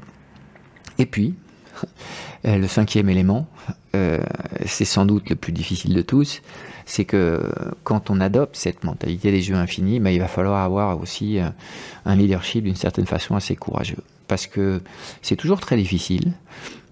Et 0.97 1.05
puis, 1.05 1.35
euh, 2.45 2.57
le 2.57 2.67
cinquième 2.67 3.09
élément, 3.09 3.47
euh, 3.95 4.19
c'est 4.65 4.85
sans 4.85 5.05
doute 5.05 5.29
le 5.29 5.35
plus 5.35 5.51
difficile 5.51 5.93
de 5.93 6.01
tous, 6.01 6.41
c'est 6.85 7.05
que 7.05 7.51
quand 7.83 8.09
on 8.09 8.21
adopte 8.21 8.55
cette 8.55 8.83
mentalité 8.83 9.31
des 9.31 9.41
jeux 9.41 9.55
infinis, 9.55 9.99
ben, 9.99 10.11
il 10.11 10.19
va 10.19 10.27
falloir 10.27 10.63
avoir 10.63 10.99
aussi 11.01 11.39
euh, 11.39 11.49
un 12.05 12.15
leadership 12.15 12.63
d'une 12.63 12.75
certaine 12.75 13.07
façon 13.07 13.35
assez 13.35 13.55
courageux. 13.55 14.03
Parce 14.27 14.47
que 14.47 14.81
c'est 15.21 15.35
toujours 15.35 15.59
très 15.59 15.75
difficile 15.75 16.33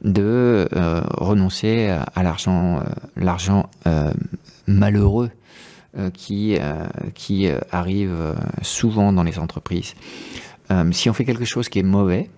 de 0.04 0.68
euh, 0.76 1.02
renoncer 1.18 1.90
à 1.90 2.24
l'argent, 2.24 2.82
euh, 3.18 3.70
euh, 3.88 4.14
malheureux 4.68 5.32
qui, 6.14 6.58
qui 7.14 7.48
arrive 7.72 8.36
souvent 8.64 9.14
dans 9.14 9.22
les 9.22 9.38
entreprises. 9.38 9.94
si 10.92 11.10
on 11.10 11.14
fait 11.14 11.24
quelque 11.24 11.46
chose 11.46 11.70
qui 11.70 11.78
est 11.78 11.84
mauvais, 11.84 12.32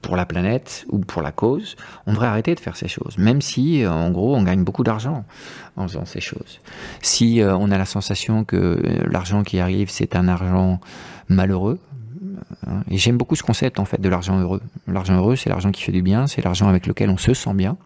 pour 0.00 0.16
la 0.16 0.26
planète 0.26 0.86
ou 0.90 1.00
pour 1.00 1.22
la 1.22 1.32
cause, 1.32 1.74
on 2.06 2.12
devrait 2.12 2.28
arrêter 2.28 2.54
de 2.54 2.60
faire 2.60 2.76
ces 2.76 2.86
choses, 2.86 3.18
même 3.18 3.40
si 3.40 3.84
en 3.84 4.12
gros 4.12 4.36
on 4.36 4.44
gagne 4.44 4.62
beaucoup 4.62 4.84
d'argent 4.84 5.24
en 5.74 5.88
faisant 5.88 6.04
ces 6.04 6.20
choses. 6.20 6.60
Si 7.02 7.40
on 7.42 7.72
a 7.72 7.78
la 7.78 7.86
sensation 7.86 8.44
que 8.44 8.80
l'argent 9.10 9.42
qui 9.42 9.58
arrive 9.58 9.90
c'est 9.90 10.14
un 10.14 10.28
argent 10.28 10.78
malheureux. 11.28 11.80
Et 12.90 12.98
j'aime 12.98 13.16
beaucoup 13.16 13.36
ce 13.36 13.42
concept 13.42 13.78
en 13.78 13.84
fait 13.84 14.00
de 14.00 14.08
l'argent 14.08 14.38
heureux. 14.38 14.60
L'argent 14.86 15.16
heureux, 15.16 15.36
c'est 15.36 15.48
l'argent 15.48 15.70
qui 15.70 15.82
fait 15.82 15.92
du 15.92 16.02
bien, 16.02 16.26
c'est 16.26 16.42
l'argent 16.42 16.68
avec 16.68 16.86
lequel 16.86 17.10
on 17.10 17.16
se 17.16 17.34
sent 17.34 17.54
bien. 17.54 17.76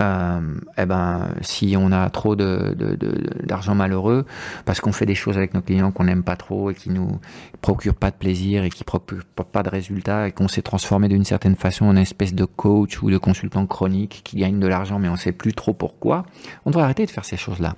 Euh, 0.00 0.40
eh 0.76 0.86
ben, 0.86 1.30
si 1.40 1.74
on 1.76 1.90
a 1.90 2.08
trop 2.10 2.36
d'argent 2.36 3.74
malheureux 3.74 4.26
parce 4.64 4.80
qu'on 4.80 4.92
fait 4.92 5.06
des 5.06 5.16
choses 5.16 5.36
avec 5.36 5.54
nos 5.54 5.60
clients 5.60 5.90
qu'on 5.90 6.04
n'aime 6.04 6.22
pas 6.22 6.36
trop 6.36 6.70
et 6.70 6.74
qui 6.74 6.90
nous 6.90 7.18
procurent 7.62 7.96
pas 7.96 8.12
de 8.12 8.16
plaisir 8.16 8.62
et 8.62 8.70
qui 8.70 8.84
procurent 8.84 9.24
pas 9.24 9.64
de 9.64 9.70
résultats 9.70 10.28
et 10.28 10.32
qu'on 10.32 10.46
s'est 10.46 10.62
transformé 10.62 11.08
d'une 11.08 11.24
certaine 11.24 11.56
façon 11.56 11.86
en 11.86 11.96
espèce 11.96 12.32
de 12.32 12.44
coach 12.44 13.02
ou 13.02 13.10
de 13.10 13.18
consultant 13.18 13.66
chronique 13.66 14.20
qui 14.22 14.36
gagne 14.36 14.60
de 14.60 14.68
l'argent 14.68 15.00
mais 15.00 15.08
on 15.08 15.16
sait 15.16 15.32
plus 15.32 15.52
trop 15.52 15.74
pourquoi, 15.74 16.24
on 16.64 16.70
devrait 16.70 16.84
arrêter 16.84 17.04
de 17.04 17.10
faire 17.10 17.24
ces 17.24 17.36
choses-là. 17.36 17.74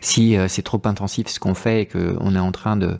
Si 0.00 0.36
euh, 0.36 0.48
c'est 0.48 0.62
trop 0.62 0.80
intensif 0.84 1.28
ce 1.28 1.40
qu'on 1.40 1.54
fait 1.54 1.82
et 1.82 1.86
qu'on 1.86 2.34
est 2.34 2.38
en 2.38 2.52
train 2.52 2.76
de, 2.76 2.96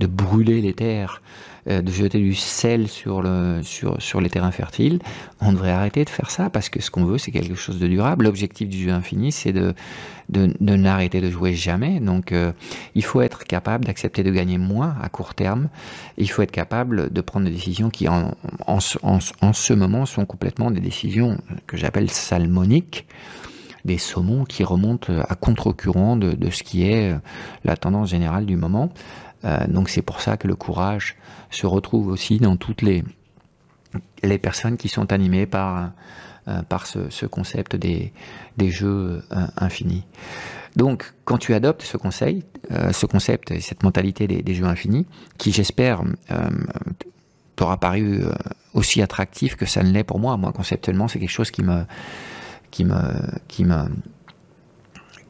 brûler 0.00 0.60
les 0.60 0.72
terres, 0.72 1.22
euh, 1.68 1.82
de 1.82 1.90
jeter 1.90 2.18
du 2.18 2.34
sel 2.34 2.86
sur, 2.86 3.22
le, 3.22 3.60
sur, 3.64 4.00
sur 4.00 4.20
les 4.20 4.30
terrains 4.30 4.52
fertiles, 4.52 5.00
on 5.40 5.52
devrait 5.52 5.72
arrêter 5.72 6.04
de 6.04 6.10
faire 6.10 6.30
ça 6.30 6.48
parce 6.48 6.68
que 6.68 6.80
ce 6.80 6.90
qu'on 6.90 7.04
veut, 7.04 7.18
c'est 7.18 7.32
quelque 7.32 7.56
chose 7.56 7.80
de 7.80 7.88
durable. 7.88 8.24
L'objectif 8.24 8.68
du 8.68 8.84
jeu 8.84 8.90
infini, 8.90 9.32
c'est 9.32 9.52
de, 9.52 9.74
n'arrêter 10.60 11.20
de 11.20 11.28
jouer 11.28 11.54
jamais. 11.54 11.98
Donc, 11.98 12.30
euh, 12.30 12.52
il 12.94 13.02
faut 13.02 13.20
être 13.20 13.44
capable 13.44 13.84
d'accepter 13.84 14.22
de 14.22 14.30
gagner 14.30 14.58
moins 14.58 14.96
à 15.02 15.08
court 15.08 15.34
terme. 15.34 15.68
Il 16.18 16.30
faut 16.30 16.42
être 16.42 16.52
capable 16.52 17.12
de 17.12 17.20
prendre 17.20 17.46
des 17.46 17.52
décisions 17.52 17.90
qui, 17.90 18.06
en 18.08 18.80
ce 18.80 19.72
moment, 19.72 20.06
sont 20.06 20.24
complètement 20.24 20.70
des 20.70 20.80
décisions 20.80 21.38
que 21.66 21.76
j'appelle 21.76 22.10
salmoniques 22.10 23.06
des 23.86 23.98
saumons 23.98 24.44
qui 24.44 24.64
remontent 24.64 25.12
à 25.28 25.34
contre-courant 25.36 26.16
de, 26.16 26.50
ce 26.50 26.62
qui 26.62 26.82
est 26.86 27.12
euh, 27.12 27.18
la 27.64 27.76
tendance 27.76 28.10
générale 28.10 28.44
du 28.44 28.56
moment. 28.56 28.90
Euh, 29.44 29.66
donc 29.68 29.88
c'est 29.88 30.02
pour 30.02 30.20
ça 30.20 30.36
que 30.36 30.48
le 30.48 30.56
courage 30.56 31.16
se 31.50 31.66
retrouve 31.66 32.08
aussi 32.08 32.38
dans 32.38 32.56
toutes 32.56 32.82
les, 32.82 33.04
personnes 34.38 34.76
qui 34.76 34.88
sont 34.88 35.12
animées 35.12 35.46
par, 35.46 35.92
euh, 36.48 36.60
ce, 37.10 37.26
concept 37.26 37.76
des, 37.76 38.12
des 38.56 38.70
jeux 38.70 39.24
infinis. 39.56 40.04
Donc, 40.74 41.14
quand 41.24 41.38
tu 41.38 41.54
adoptes 41.54 41.82
ce 41.82 41.96
conseil, 41.96 42.44
ce 42.92 43.06
concept 43.06 43.50
et 43.50 43.60
cette 43.60 43.82
mentalité 43.82 44.26
des, 44.26 44.54
jeux 44.54 44.66
infinis, 44.66 45.06
qui 45.38 45.50
j'espère 45.50 46.02
t'aura 47.54 47.78
paru 47.78 48.22
aussi 48.74 49.00
attractif 49.00 49.56
que 49.56 49.64
ça 49.64 49.82
ne 49.82 49.90
l'est 49.90 50.04
pour 50.04 50.18
moi. 50.18 50.36
Moi, 50.36 50.52
conceptuellement, 50.52 51.08
c'est 51.08 51.18
quelque 51.18 51.30
chose 51.30 51.50
qui 51.50 51.62
me, 51.62 51.86
qui 52.76 52.84
me, 52.84 53.00
qui 53.48 53.64
me, 53.64 53.88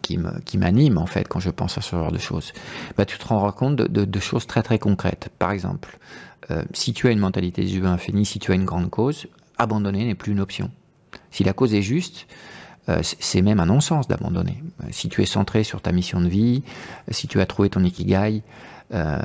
qui 0.02 0.18
me, 0.18 0.40
qui 0.40 0.58
m'anime 0.58 0.98
en 0.98 1.06
fait 1.06 1.28
quand 1.28 1.38
je 1.38 1.50
pense 1.50 1.78
à 1.78 1.80
ce 1.80 1.94
genre 1.94 2.10
de 2.10 2.18
choses. 2.18 2.52
Bah, 2.96 3.04
tu 3.04 3.18
te 3.18 3.28
rends 3.28 3.52
compte 3.52 3.76
de, 3.76 4.20
choses 4.20 4.48
très 4.48 4.64
très 4.64 4.80
concrètes. 4.80 5.30
Par 5.38 5.52
exemple, 5.52 5.96
euh, 6.50 6.64
si 6.72 6.92
tu 6.92 7.06
as 7.06 7.12
une 7.12 7.20
mentalité 7.20 7.62
du 7.62 7.78
jeu 7.78 7.86
infini, 7.86 8.26
si 8.26 8.40
tu 8.40 8.50
as 8.50 8.56
une 8.56 8.64
grande 8.64 8.90
cause, 8.90 9.28
abandonner 9.58 10.04
n'est 10.04 10.16
plus 10.16 10.32
une 10.32 10.40
option. 10.40 10.72
Si 11.30 11.44
la 11.44 11.52
cause 11.52 11.72
est 11.72 11.82
juste, 11.82 12.26
euh, 12.88 12.98
c'est 13.02 13.42
même 13.42 13.60
un 13.60 13.66
non-sens 13.66 14.08
d'abandonner. 14.08 14.60
Si 14.90 15.08
tu 15.08 15.22
es 15.22 15.26
centré 15.26 15.62
sur 15.62 15.80
ta 15.80 15.92
mission 15.92 16.20
de 16.20 16.26
vie, 16.26 16.64
si 17.12 17.28
tu 17.28 17.40
as 17.40 17.46
trouvé 17.46 17.70
ton 17.70 17.84
ikigai, 17.84 18.42
euh, 18.92 19.18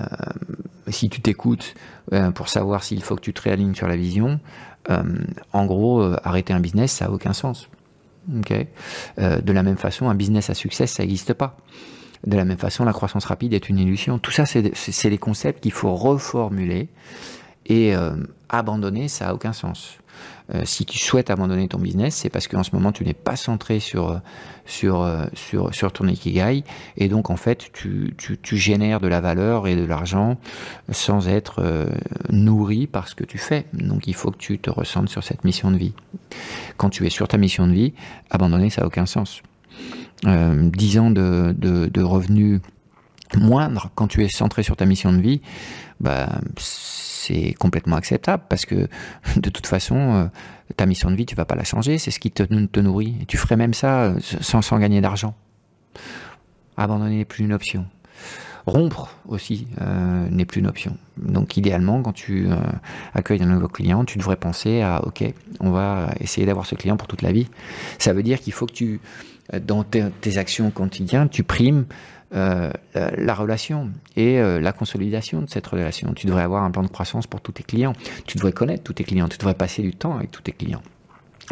si 0.90 1.10
tu 1.10 1.22
t'écoutes 1.22 1.74
euh, 2.14 2.32
pour 2.32 2.50
savoir 2.50 2.84
s'il 2.84 3.02
faut 3.04 3.16
que 3.16 3.22
tu 3.22 3.34
te 3.34 3.42
réalignes 3.42 3.76
sur 3.76 3.88
la 3.88 3.96
vision, 3.96 4.40
euh, 4.90 5.04
en 5.54 5.66
gros, 5.66 6.02
arrêter 6.24 6.54
un 6.54 6.60
business, 6.60 6.92
ça 6.92 7.06
a 7.06 7.10
aucun 7.10 7.34
sens. 7.34 7.68
Euh, 9.20 9.42
de 9.42 9.54
la 9.54 9.64
même 9.64 9.78
façon, 9.78 10.10
un 10.10 10.16
business 10.16 10.50
à 10.50 10.54
succès, 10.54 10.88
ça 10.88 11.04
n'existe 11.04 11.34
pas. 11.34 11.58
De 12.26 12.38
la 12.38 12.46
même 12.46 12.58
façon, 12.58 12.86
la 12.86 12.94
croissance 12.94 13.26
rapide 13.26 13.54
est 13.54 13.70
une 13.70 13.80
illusion. 13.80 14.20
Tout 14.20 14.32
ça, 14.32 14.46
c'est 14.46 15.10
des 15.10 15.18
concepts 15.18 15.62
qu'il 15.62 15.72
faut 15.72 15.96
reformuler 15.96 16.90
et 17.66 17.96
euh, 17.96 18.16
abandonner, 18.50 19.08
ça 19.08 19.26
n'a 19.26 19.34
aucun 19.34 19.54
sens. 19.54 19.98
Euh, 20.54 20.62
si 20.66 20.86
tu 20.86 20.98
souhaites 20.98 21.30
abandonner 21.30 21.68
ton 21.68 21.80
business, 21.80 22.16
c'est 22.16 22.30
parce 22.30 22.48
qu'en 22.48 22.64
ce 22.64 22.72
moment 22.74 22.92
tu 22.92 23.04
n'es 23.04 23.14
pas 23.14 23.36
centré 23.36 23.80
sur 23.80 24.20
sur 24.66 25.08
sur 25.34 25.74
sur 25.74 25.92
ton 25.92 26.08
ikigai 26.08 26.64
et 26.98 27.08
donc 27.08 27.30
en 27.30 27.36
fait 27.36 27.72
tu, 27.74 28.14
tu, 28.18 28.38
tu 28.38 28.58
génères 28.58 29.00
de 29.00 29.08
la 29.08 29.22
valeur 29.22 29.68
et 29.68 29.76
de 29.76 29.84
l'argent 29.84 30.38
sans 30.92 31.28
être 31.28 31.90
nourri 32.30 32.88
par 32.88 33.08
ce 33.08 33.16
que 33.16 33.24
tu 33.24 33.38
fais. 33.38 33.66
Donc 33.74 34.08
il 34.08 34.14
faut 34.14 34.32
que 34.32 34.38
tu 34.38 34.60
te 34.60 34.70
ressentes 34.70 35.10
sur 35.10 35.24
cette 35.24 35.44
mission 35.44 35.72
de 35.72 35.78
vie. 35.78 35.94
Quand 36.78 36.90
tu 36.90 37.06
es 37.06 37.10
sur 37.10 37.28
ta 37.28 37.38
mission 37.38 37.68
de 37.68 37.74
vie, 37.74 37.94
abandonner 38.30 38.70
ça 38.70 38.82
n'a 38.82 38.88
aucun 38.88 39.06
sens. 39.06 39.42
Euh, 40.28 40.70
10 40.70 41.00
ans 41.00 41.10
de, 41.10 41.54
de 41.58 42.04
revenus 42.04 42.62
moindres 43.38 43.90
quand 43.96 44.08
tu 44.08 44.24
es 44.24 44.30
centré 44.30 44.64
sur 44.64 44.76
ta 44.76 44.86
mission 44.86 45.12
de 45.12 45.22
vie, 45.22 45.42
bah 46.00 46.30
c'est 47.22 47.54
complètement 47.54 47.96
acceptable 47.96 48.44
parce 48.50 48.66
que 48.66 48.88
de 49.38 49.50
toute 49.50 49.68
façon, 49.68 49.96
euh, 49.96 50.26
ta 50.76 50.86
mission 50.86 51.12
de 51.12 51.16
vie, 51.16 51.26
tu 51.26 51.36
vas 51.36 51.46
pas 51.46 51.56
la 51.56 51.64
changer, 51.64 51.98
c'est 51.98 52.12
ce 52.12 52.20
qui 52.20 52.32
te, 52.32 52.44
te 52.44 52.80
nourrit. 52.80 53.16
Et 53.22 53.26
tu 53.26 53.38
ferais 53.38 53.58
même 53.58 53.74
ça 53.74 54.04
euh, 54.04 54.20
sans, 54.20 54.62
sans 54.62 54.80
gagner 54.80 55.02
d'argent. 55.02 55.36
Abandonner 56.78 57.18
n'est 57.18 57.26
plus 57.26 57.44
une 57.44 57.54
option. 57.54 57.86
Rompre 58.66 59.16
aussi 59.28 59.68
euh, 59.82 60.28
n'est 60.30 60.46
plus 60.46 60.62
une 60.62 60.68
option. 60.68 60.98
Donc 61.18 61.58
idéalement, 61.58 62.02
quand 62.02 62.14
tu 62.14 62.48
accueilles 63.14 63.42
un 63.42 63.48
nouveau 63.48 63.68
client, 63.68 64.06
tu 64.06 64.20
devrais 64.20 64.36
penser 64.36 64.82
à 64.82 65.04
OK, 65.04 65.24
on 65.60 65.72
va 65.72 66.14
essayer 66.20 66.46
d'avoir 66.46 66.66
ce 66.66 66.76
client 66.76 66.96
pour 66.96 67.08
toute 67.08 67.24
la 67.24 67.32
vie. 67.32 67.48
Ça 67.98 68.14
veut 68.14 68.24
dire 68.24 68.40
qu'il 68.40 68.54
faut 68.54 68.68
que 68.68 68.74
tu, 68.74 69.02
dans 69.66 69.84
tes, 69.84 70.06
tes 70.22 70.38
actions 70.38 70.70
quotidiennes, 70.70 71.30
tu 71.30 71.44
primes 71.44 71.86
euh, 72.34 72.72
la 72.94 73.34
relation 73.34 73.90
et 74.16 74.40
euh, 74.40 74.62
la 74.62 74.72
consolidation 74.72 75.42
de 75.42 75.50
cette 75.50 75.68
relation. 75.68 76.14
Tu 76.14 76.28
devrais 76.28 76.44
avoir 76.44 76.64
un 76.64 76.72
plan 76.72 76.82
de 76.82 76.88
croissance 76.88 77.28
pour 77.28 77.42
tous 77.42 77.52
tes 77.52 77.64
clients. 77.64 77.92
Tu 78.26 78.38
devrais 78.38 78.54
connaître 78.54 78.84
tous 78.84 78.94
tes 78.94 79.04
clients. 79.04 79.28
Tu 79.28 79.38
devrais 79.38 79.54
passer 79.54 79.82
du 79.82 79.94
temps 79.94 80.16
avec 80.16 80.32
tous 80.32 80.42
tes 80.42 80.54
clients. 80.54 80.82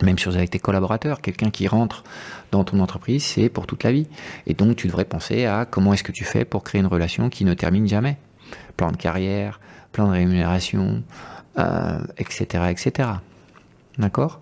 Même 0.04 0.18
chose 0.18 0.38
avec 0.38 0.52
tes 0.52 0.60
collaborateurs. 0.60 1.20
Quelqu'un 1.20 1.50
qui 1.50 1.68
rentre 1.68 2.06
dans 2.52 2.64
ton 2.64 2.80
entreprise, 2.80 3.26
c'est 3.26 3.50
pour 3.50 3.68
toute 3.68 3.84
la 3.84 3.92
vie. 3.92 4.08
Et 4.48 4.54
donc, 4.54 4.78
tu 4.78 4.88
devrais 4.88 5.04
penser 5.04 5.46
à 5.46 5.66
comment 5.66 5.92
est-ce 5.92 6.04
que 6.04 6.14
tu 6.14 6.24
fais 6.24 6.46
pour 6.46 6.64
créer 6.64 6.80
une 6.80 6.88
relation 6.88 7.30
qui 7.30 7.44
ne 7.44 7.54
termine 7.54 7.86
jamais. 7.86 8.18
Plan 8.78 8.94
de 8.94 8.98
carrière, 8.98 9.60
plan 9.92 10.08
de 10.08 10.14
rémunération, 10.14 11.04
euh, 11.58 12.00
etc., 12.18 12.64
etc. 12.70 13.10
D'accord? 13.98 14.40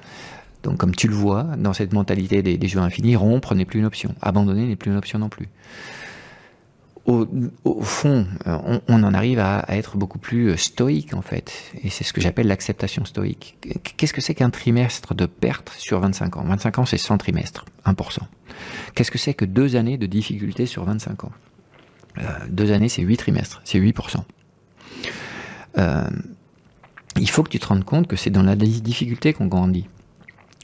Donc, 0.62 0.78
comme 0.78 0.93
tu 0.93 1.08
le 1.08 1.15
vois, 1.15 1.43
dans 1.58 1.73
cette 1.73 1.93
mentalité 1.93 2.43
des, 2.43 2.60
des 2.60 2.67
jeux 2.67 2.80
infinis, 2.80 3.15
rompre 3.15 3.56
n'est 3.56 3.65
plus 3.65 3.80
une 3.80 3.86
option. 3.86 4.13
Abandonner 4.21 4.67
n'est 4.67 4.76
plus 4.76 4.91
une 4.91 4.97
option 4.97 5.17
non 5.17 5.30
plus 5.30 5.50
au, 7.08 7.82
fond, 7.82 8.28
euh, 8.48 8.80
on, 8.88 9.04
en 9.04 9.13
arrive 9.13 9.39
à, 9.39 9.65
être 9.70 9.96
beaucoup 9.96 10.20
plus 10.20 10.50
euh, 10.50 10.58
stoïque 10.58 11.13
en 11.13 11.22
fait. 11.22 11.54
Et 11.84 11.89
c'est 11.89 12.04
ce 12.04 12.12
que 12.12 12.20
j'appelle 12.20 12.48
l'acceptation 12.48 13.06
stoïque. 13.06 13.58
Qu'est-ce 13.96 14.13
que 14.13 14.20
c'est 14.20 14.36
qu'un 14.36 14.50
trimestre 14.50 15.15
de 15.15 15.26
perte 15.26 15.74
sur 15.78 16.02
25 16.02 16.38
ans? 16.38 16.43
25 16.43 16.80
ans, 16.80 16.86
c'est 16.86 16.98
100 16.98 17.17
trimestres, 17.17 17.65
1%. 17.86 18.20
Qu'est-ce 18.93 19.12
que 19.12 19.17
c'est 19.17 19.34
que 19.34 19.46
deux 19.46 19.78
années 19.78 19.98
de 19.98 20.06
difficulté 20.06 20.65
sur 20.65 20.84
25 20.84 21.24
ans? 21.24 21.32
Euh, 22.17 22.24
Deux 22.50 22.72
années, 22.72 22.89
c'est 22.89 23.04
8 23.04 23.17
trimestres, 23.17 23.62
c'est 23.63 23.80
8%. 23.80 24.24
il 27.20 27.30
faut 27.30 27.43
que 27.43 27.50
tu 27.50 27.60
te 27.60 27.67
rendes 27.67 27.86
compte 27.86 28.08
que 28.08 28.15
c'est 28.15 28.30
dans 28.30 28.43
la 28.43 28.56
difficulté 28.56 29.34
qu'on 29.34 29.48
grandit 29.48 29.88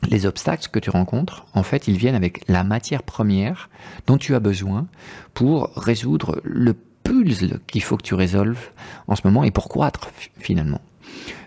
les 0.09 0.25
obstacles 0.25 0.69
que 0.71 0.79
tu 0.79 0.89
rencontres, 0.89 1.45
en 1.53 1.63
fait, 1.63 1.87
ils 1.87 1.97
viennent 1.97 2.15
avec 2.15 2.47
la 2.47 2.63
matière 2.63 3.03
première 3.03 3.69
dont 4.07 4.17
tu 4.17 4.35
as 4.35 4.39
besoin 4.39 4.87
pour 5.33 5.71
résoudre 5.75 6.41
le 6.43 6.73
puzzle 7.03 7.59
qu'il 7.67 7.83
faut 7.83 7.97
que 7.97 8.03
tu 8.03 8.13
résolves 8.13 8.71
en 9.07 9.15
ce 9.15 9.21
moment 9.25 9.43
et 9.43 9.51
pour 9.51 9.69
croître 9.69 10.09
finalement. 10.37 10.81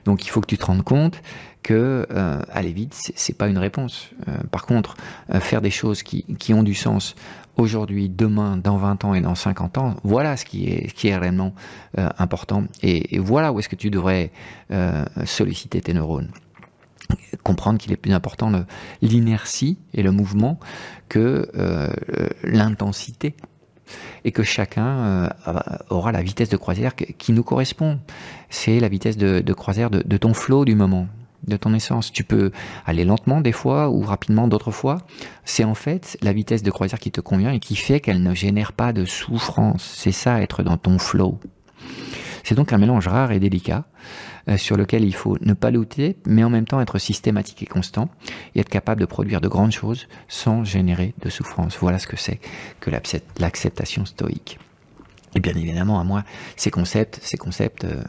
Donc 0.05 0.25
il 0.25 0.29
faut 0.29 0.41
que 0.41 0.47
tu 0.47 0.59
te 0.59 0.65
rendes 0.65 0.85
compte 0.85 1.21
que 1.63 2.07
euh, 2.13 2.43
aller 2.53 2.73
vite, 2.73 2.95
c'est 3.17 3.37
pas 3.37 3.49
une 3.49 3.59
réponse. 3.59 4.11
Euh, 4.29 4.37
par 4.53 4.67
contre, 4.67 4.97
euh, 5.35 5.41
faire 5.41 5.61
des 5.61 5.71
choses 5.71 6.05
qui, 6.05 6.55
ont 6.55 6.63
du 6.63 6.75
sens 6.75 7.17
aujourd'hui, 7.57 8.09
demain, 8.09 8.57
dans 8.57 8.77
20 8.77 9.05
ans 9.05 9.15
et 9.15 9.21
dans 9.21 9.35
50 9.35 9.79
ans, 9.79 9.97
voilà 10.05 10.37
ce 10.37 10.45
qui 10.45 10.69
est, 10.69 10.93
qui 10.93 11.13
réellement 11.13 11.55
important. 11.97 12.65
Et, 12.83 13.17
et, 13.17 13.19
voilà 13.19 13.53
où 13.53 13.59
est-ce 13.59 13.69
que 13.69 13.77
tu 13.77 13.91
devrais 13.91 14.31
solliciter 15.25 15.81
tes 15.81 15.95
neurones 15.95 16.31
comprendre 17.47 17.79
qu'il 17.79 17.93
est 17.93 17.97
plus 17.97 18.13
important 18.13 18.51
l'inertie 19.03 19.79
et 19.95 20.03
le 20.03 20.11
mouvement 20.11 20.59
que 21.09 21.49
euh, 21.55 21.89
l'intensité 22.43 23.37
et 24.25 24.33
que 24.33 24.43
chacun 24.43 24.87
euh, 24.87 25.29
aura 25.89 26.11
la 26.11 26.23
vitesse 26.23 26.49
de 26.49 26.57
croisière 26.57 26.97
qui 26.97 27.31
nous 27.33 27.45
correspond. 27.45 28.01
C'est 28.51 28.81
la 28.81 28.89
vitesse 28.89 29.17
de, 29.17 29.53
croisière 29.53 29.91
de, 29.91 30.17
ton 30.17 30.35
flot 30.35 30.65
du 30.65 30.75
moment, 30.75 31.07
de 31.47 31.57
ton 31.57 31.73
essence. 31.73 32.11
Tu 32.11 32.25
peux 32.25 32.51
aller 32.85 33.05
lentement 33.05 33.41
des 33.41 33.53
fois 33.53 33.91
ou 33.91 34.01
rapidement 34.01 34.49
d'autres 34.49 34.73
fois. 34.73 34.99
C'est 35.45 35.63
en 35.63 35.75
fait 35.75 36.19
la 36.23 36.33
vitesse 36.33 36.65
de 36.65 36.73
croisière 36.73 36.99
qui 36.99 37.13
te 37.13 37.21
convient 37.21 37.53
et 37.53 37.61
qui 37.61 37.77
fait 37.77 38.01
qu'elle 38.01 38.25
ne 38.25 38.35
génère 38.35 38.73
pas 38.73 38.93
de 38.93 39.05
souffrance. 39.05 39.85
C'est 39.97 40.11
ça 40.11 40.43
être 40.43 40.65
dans 40.65 40.79
ton 40.79 40.99
flow. 40.99 41.39
C'est 42.43 42.57
donc 42.57 42.73
un 42.73 42.79
mélange 42.79 43.07
rare 43.07 43.31
et 43.31 43.39
délicat 43.39 43.85
euh, 44.49 44.57
sur 44.57 44.77
lequel 44.77 45.05
il 45.05 45.15
faut 45.15 45.37
ne 45.41 45.55
pas 45.55 45.71
lutter, 45.71 46.17
mais 46.27 46.45
en 46.45 46.51
même 46.51 46.67
temps 46.67 46.81
être 46.81 46.99
systématique 46.99 47.63
et 47.63 47.67
constant 47.67 48.09
et 48.55 48.61
être 48.61 48.69
capable 48.69 49.01
de 49.01 49.07
produire 49.07 49.41
de 49.41 49.49
grandes 49.49 49.73
choses 49.73 50.07
sans 50.29 50.65
générer 50.65 51.15
de 51.23 51.29
souffrance. 51.29 51.77
Voilà 51.81 51.99
ce 51.99 52.07
que 52.07 52.17
c'est 52.17 52.41
que 52.81 52.91
l'acceptation 52.91 54.05
stoïque. 54.05 54.59
Et 55.35 55.41
bien 55.41 55.55
évidemment, 55.55 56.01
à 56.01 56.05
moi, 56.05 56.25
ces 56.57 56.71
concepts, 56.71 57.19
ces 57.23 57.37
concepts 57.37 57.85
euh, 57.85 58.03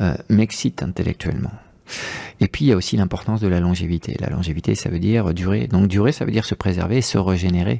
euh, 0.00 0.16
m'excitent 0.28 0.82
intellectuellement. 0.82 1.52
Et 2.40 2.48
puis 2.48 2.64
il 2.64 2.68
y 2.68 2.72
a 2.72 2.76
aussi 2.76 2.96
l'importance 2.96 3.40
de 3.40 3.48
la 3.48 3.60
longévité. 3.60 4.16
La 4.18 4.30
longévité, 4.30 4.74
ça 4.74 4.88
veut 4.88 4.98
dire 4.98 5.34
durer. 5.34 5.66
Donc 5.66 5.86
durer, 5.86 6.12
ça 6.12 6.24
veut 6.24 6.32
dire 6.32 6.46
se 6.46 6.54
préserver 6.54 7.02
se 7.02 7.18
régénérer. 7.18 7.78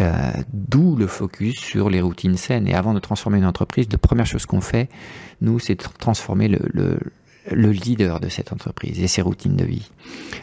Euh, 0.00 0.32
d'où 0.52 0.94
le 0.94 1.06
focus 1.06 1.56
sur 1.56 1.88
les 1.88 2.02
routines 2.02 2.36
saines. 2.36 2.68
Et 2.68 2.74
avant 2.74 2.92
de 2.92 2.98
transformer 2.98 3.38
une 3.38 3.46
entreprise, 3.46 3.86
la 3.90 3.96
première 3.96 4.26
chose 4.26 4.44
qu'on 4.44 4.60
fait, 4.60 4.90
nous, 5.40 5.58
c'est 5.58 5.76
de 5.76 5.84
transformer 5.98 6.48
le, 6.48 6.58
le, 6.70 6.98
le, 7.50 7.70
leader 7.70 8.20
de 8.20 8.28
cette 8.28 8.52
entreprise 8.52 9.00
et 9.00 9.06
ses 9.06 9.22
routines 9.22 9.56
de 9.56 9.64
vie. 9.64 9.90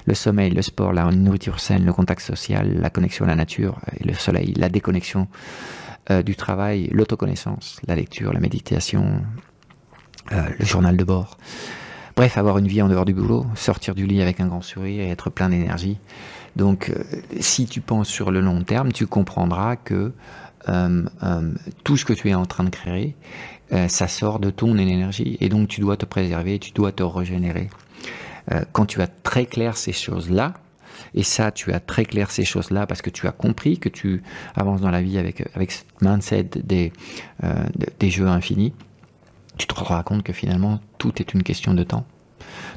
Le 0.08 0.16
sommeil, 0.16 0.50
le 0.50 0.63
sport, 0.63 0.92
la 0.92 1.06
nourriture 1.12 1.60
saine, 1.60 1.86
le 1.86 1.94
contact 1.94 2.22
social, 2.22 2.80
la 2.80 2.89
connexion 2.89 3.26
à 3.26 3.28
la 3.28 3.36
nature 3.36 3.80
et 4.00 4.04
le 4.04 4.16
soleil, 4.16 4.56
la 4.58 4.70
déconnexion 4.70 5.28
euh, 6.10 6.24
du 6.24 6.36
travail, 6.36 6.89
l'autoconnaissance, 6.92 7.80
la 7.88 7.96
lecture, 7.96 8.34
la 8.34 8.39
méditation, 8.39 9.22
euh, 10.32 10.50
le 10.58 10.66
journal 10.66 10.98
de 10.98 11.04
bord. 11.04 11.38
Bref, 12.16 12.38
avoir 12.38 12.58
une 12.58 12.68
vie 12.68 12.82
en 12.82 12.89
dehors 12.89 13.06
du 13.06 13.13
boulot, 13.13 13.46
sortir 13.56 13.94
du 13.94 14.08
lit 14.08 14.22
avec 14.22 14.39
un 14.39 14.48
grand 14.48 14.62
sourire 14.62 15.04
et 15.04 15.10
être 15.10 15.30
plein 15.30 15.50
d'énergie. 15.50 16.00
Donc, 16.56 16.89
euh, 16.89 17.04
si 17.39 17.66
tu 17.66 17.82
penses 17.82 18.08
sur 18.08 18.32
le 18.32 18.42
long 18.42 18.63
terme, 18.63 18.92
tu 18.92 19.08
comprendras 19.08 19.76
que 19.76 20.12
euh, 20.70 21.04
euh, 21.24 21.52
tout 21.84 21.98
ce 21.98 22.06
que 22.06 22.13
tu 22.13 22.30
es 22.30 22.34
en 22.34 22.46
train 22.46 22.63
de 22.63 22.70
créer, 22.70 23.16
ça 23.88 24.08
sort 24.08 24.38
de 24.38 24.52
ton 24.52 24.78
énergie. 24.78 25.36
Et 25.39 25.50
donc, 25.50 25.68
tu 25.68 25.82
dois 25.82 25.98
te 25.98 26.06
préserver, 26.06 26.60
tu 26.60 26.74
dois 26.74 26.92
te 26.92 27.02
régénérer. 27.02 27.72
quand 28.72 28.86
tu 28.86 29.02
as 29.02 29.08
très 29.08 29.48
clair 29.48 29.78
ces 29.78 29.94
choses-là, 29.94 30.54
et 31.16 31.24
ça, 31.24 31.52
tu 31.52 31.74
as 31.74 31.80
très 31.80 32.06
clair 32.06 32.30
ces 32.30 32.46
choses-là 32.46 32.86
parce 32.86 33.02
que 33.02 33.10
tu 33.10 33.26
as 33.26 33.32
compris 33.32 33.80
que 33.80 33.89
tu 33.89 34.22
avances 34.54 34.82
dans 34.82 34.92
la 34.92 35.02
vie 35.02 35.18
avec, 35.18 35.44
avec 35.56 35.72
ce 35.72 35.82
mindset 36.02 36.50
des, 36.63 36.94
des 38.00 38.10
jeux 38.12 38.28
infinis, 38.28 38.74
tu 39.58 39.66
te 39.66 39.74
rendras 39.74 40.04
compte 40.04 40.22
que 40.22 40.34
finalement, 40.34 40.80
tout 41.00 41.20
est 41.20 41.34
une 41.34 41.42
question 41.42 41.74
de 41.74 41.84
temps. 41.84 42.06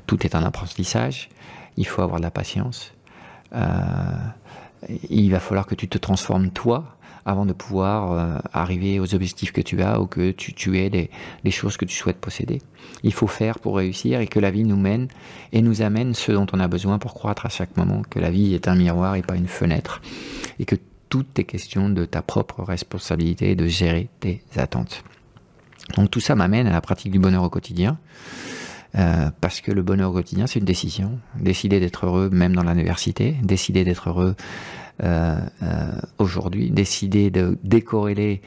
Tout 0.07 0.25
est 0.25 0.35
un 0.35 0.45
apprentissage. 0.45 1.29
Il 1.77 1.87
faut 1.87 2.01
avoir 2.01 2.21
de 2.21 2.25
la 2.25 2.31
patience. 2.31 2.95
Euh, 3.54 3.62
il 5.09 5.30
va 5.30 5.40
falloir 5.40 5.66
que 5.66 5.74
tu 5.74 5.88
te 5.88 5.98
transformes 5.98 6.50
toi 6.50 6.96
avant 7.24 7.44
de 7.44 7.52
pouvoir 7.52 8.12
euh, 8.12 8.38
arriver 8.52 9.00
aux 9.00 9.14
objectifs 9.14 9.52
que 9.52 9.61
tu 9.61 9.82
as 9.82 10.00
ou 10.00 10.06
que 10.06 10.30
tu, 10.30 10.54
tu 10.54 10.78
aies 10.78 10.90
des, 10.90 11.50
choses 11.50 11.76
que 11.76 11.85
tu 11.85 11.94
souhaites 11.94 12.18
posséder. 12.18 12.62
Il 13.02 13.12
faut 13.12 13.26
faire 13.26 13.59
pour 13.59 13.76
réussir 13.76 14.20
et 14.20 14.28
que 14.28 14.38
la 14.38 14.52
vie 14.52 14.62
nous 14.62 14.76
mène 14.76 15.09
et 15.52 15.61
nous 15.61 15.82
amène 15.82 16.14
ce 16.14 16.30
dont 16.30 16.46
on 16.52 16.61
a 16.61 16.68
besoin 16.68 16.98
pour 16.98 17.14
croître 17.14 17.44
à 17.44 17.48
chaque 17.48 17.76
moment, 17.76 18.02
que 18.09 18.20
la 18.20 18.30
vie 18.30 18.54
est 18.54 18.68
un 18.68 18.76
miroir 18.76 19.16
et 19.16 19.22
pas 19.22 19.35
une 19.35 19.48
fenêtre, 19.48 20.00
et 20.61 20.64
que 20.64 20.76
tout 21.09 21.26
est 21.37 21.44
question 21.44 21.88
de 21.88 22.04
ta 22.04 22.22
propre 22.22 22.62
responsabilité 22.62 23.56
de 23.56 23.66
gérer 23.66 24.09
tes 24.20 24.42
attentes. 24.56 25.02
Donc 25.96 26.11
tout 26.11 26.20
ça 26.20 26.37
m'amène 26.37 26.68
à 26.68 26.72
la 26.72 26.80
pratique 26.80 27.11
du 27.11 27.18
bonheur 27.18 27.42
au 27.42 27.50
quotidien. 27.50 27.98
Euh, 28.98 29.30
parce 29.40 29.61
que 29.61 29.72
le 29.72 29.82
bonheur 29.82 30.11
au 30.11 30.14
quotidien, 30.14 30.46
c'est 30.46 30.59
une 30.59 30.64
décision. 30.64 31.18
Décider 31.38 31.80
d'être 31.80 32.06
heureux 32.06 32.30
même 32.30 32.54
dans 32.54 32.62
l'université, 32.62 33.37
décider 33.42 33.85
d'être 33.85 34.09
heureux 34.09 34.35
euh, 35.02 35.38
euh, 35.62 35.90
aujourd'hui, 36.18 36.70
décider 36.70 37.30
de 37.30 37.59
décorréler 37.62 38.42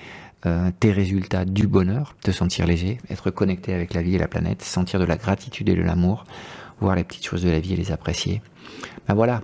tes 0.79 0.93
résultats 0.93 1.43
du 1.43 1.67
bonheur, 1.67 2.15
te 2.23 2.31
sentir 2.31 2.65
léger, 2.65 2.97
être 3.09 3.29
connecté 3.29 3.73
avec 3.73 3.93
la 3.93 4.01
vie 4.01 4.15
et 4.15 4.17
la 4.17 4.29
planète, 4.29 4.61
sentir 4.61 4.97
de 4.97 5.03
la 5.03 5.17
gratitude 5.17 5.67
et 5.67 5.75
de 5.75 5.81
l'amour, 5.81 6.23
voir 6.79 6.95
les 6.95 7.03
petites 7.03 7.25
choses 7.25 7.43
de 7.43 7.49
la 7.49 7.59
vie 7.59 7.73
et 7.73 7.75
les 7.75 7.91
apprécier. 7.91 8.41
Ben 9.05 9.15
voilà, 9.15 9.43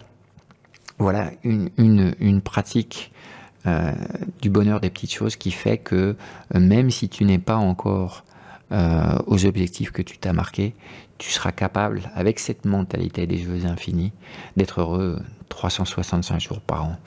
voilà 0.98 1.32
une, 1.44 1.70
une, 1.78 2.16
une 2.22 2.40
pratique 2.40 3.12
du 4.42 4.50
bonheur 4.50 4.80
des 4.80 4.90
petites 4.90 5.12
choses 5.12 5.36
qui 5.36 5.52
fait 5.52 5.80
que 5.80 6.16
même 6.54 6.90
si 6.90 7.10
tu 7.10 7.26
n'es 7.26 7.40
pas 7.40 7.58
encore 7.58 8.24
euh, 8.72 9.20
aux 9.28 9.46
objectifs 9.46 9.92
que 9.92 10.02
tu 10.02 10.18
t'as 10.18 10.34
marqués, 10.34 10.74
tu 11.18 11.30
seras 11.32 11.52
capable, 11.52 12.02
avec 12.16 12.40
cette 12.40 12.66
mentalité 12.66 13.28
des 13.28 13.38
jeux 13.38 13.66
infinis, 13.66 14.12
d'être 14.58 14.82
heureux 14.82 15.20
365 15.50 16.42
jours 16.42 16.60
par 16.60 16.86
an. 16.86 16.98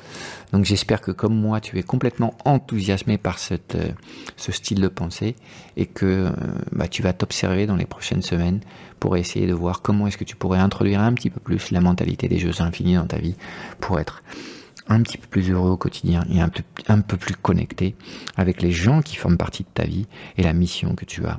Donc 0.52 0.64
j'espère 0.64 1.00
que 1.00 1.10
comme 1.10 1.34
moi, 1.34 1.60
tu 1.60 1.78
es 1.78 1.82
complètement 1.82 2.34
enthousiasmé 2.44 3.18
par 3.18 3.38
euh, 3.50 3.88
ce 4.36 4.52
style 4.52 4.80
de 4.80 4.88
pensée 4.88 5.36
et 5.76 5.86
que 5.86 6.06
euh, 6.06 6.30
bah, 6.72 6.88
tu 6.88 7.02
vas 7.02 7.12
t'observer 7.12 7.66
dans 7.66 7.76
les 7.76 7.86
prochaines 7.86 8.22
semaines 8.22 8.60
pour 9.00 9.16
essayer 9.16 9.46
de 9.46 9.52
voir 9.52 9.82
comment 9.82 10.06
est-ce 10.06 10.18
que 10.18 10.24
tu 10.24 10.36
pourrais 10.36 10.58
introduire 10.58 11.00
un 11.00 11.12
petit 11.12 11.30
peu 11.30 11.40
plus 11.40 11.70
la 11.70 11.80
mentalité 11.80 12.28
des 12.28 12.38
jeux 12.38 12.60
infinis 12.60 12.94
dans 12.94 13.06
ta 13.06 13.18
vie 13.18 13.36
pour 13.80 14.00
être 14.00 14.22
un 14.88 15.02
petit 15.02 15.18
peu 15.18 15.26
plus 15.26 15.50
heureux 15.50 15.70
au 15.70 15.76
quotidien 15.76 16.24
et 16.30 16.40
un 16.40 16.48
peu, 16.48 16.62
un 16.88 17.00
peu 17.00 17.16
plus 17.16 17.34
connecté 17.34 17.94
avec 18.36 18.62
les 18.62 18.72
gens 18.72 19.02
qui 19.02 19.16
forment 19.16 19.36
partie 19.36 19.64
de 19.64 19.68
ta 19.74 19.84
vie 19.84 20.06
et 20.38 20.42
la 20.42 20.54
mission 20.54 20.94
que 20.94 21.04
tu 21.04 21.26
as 21.26 21.38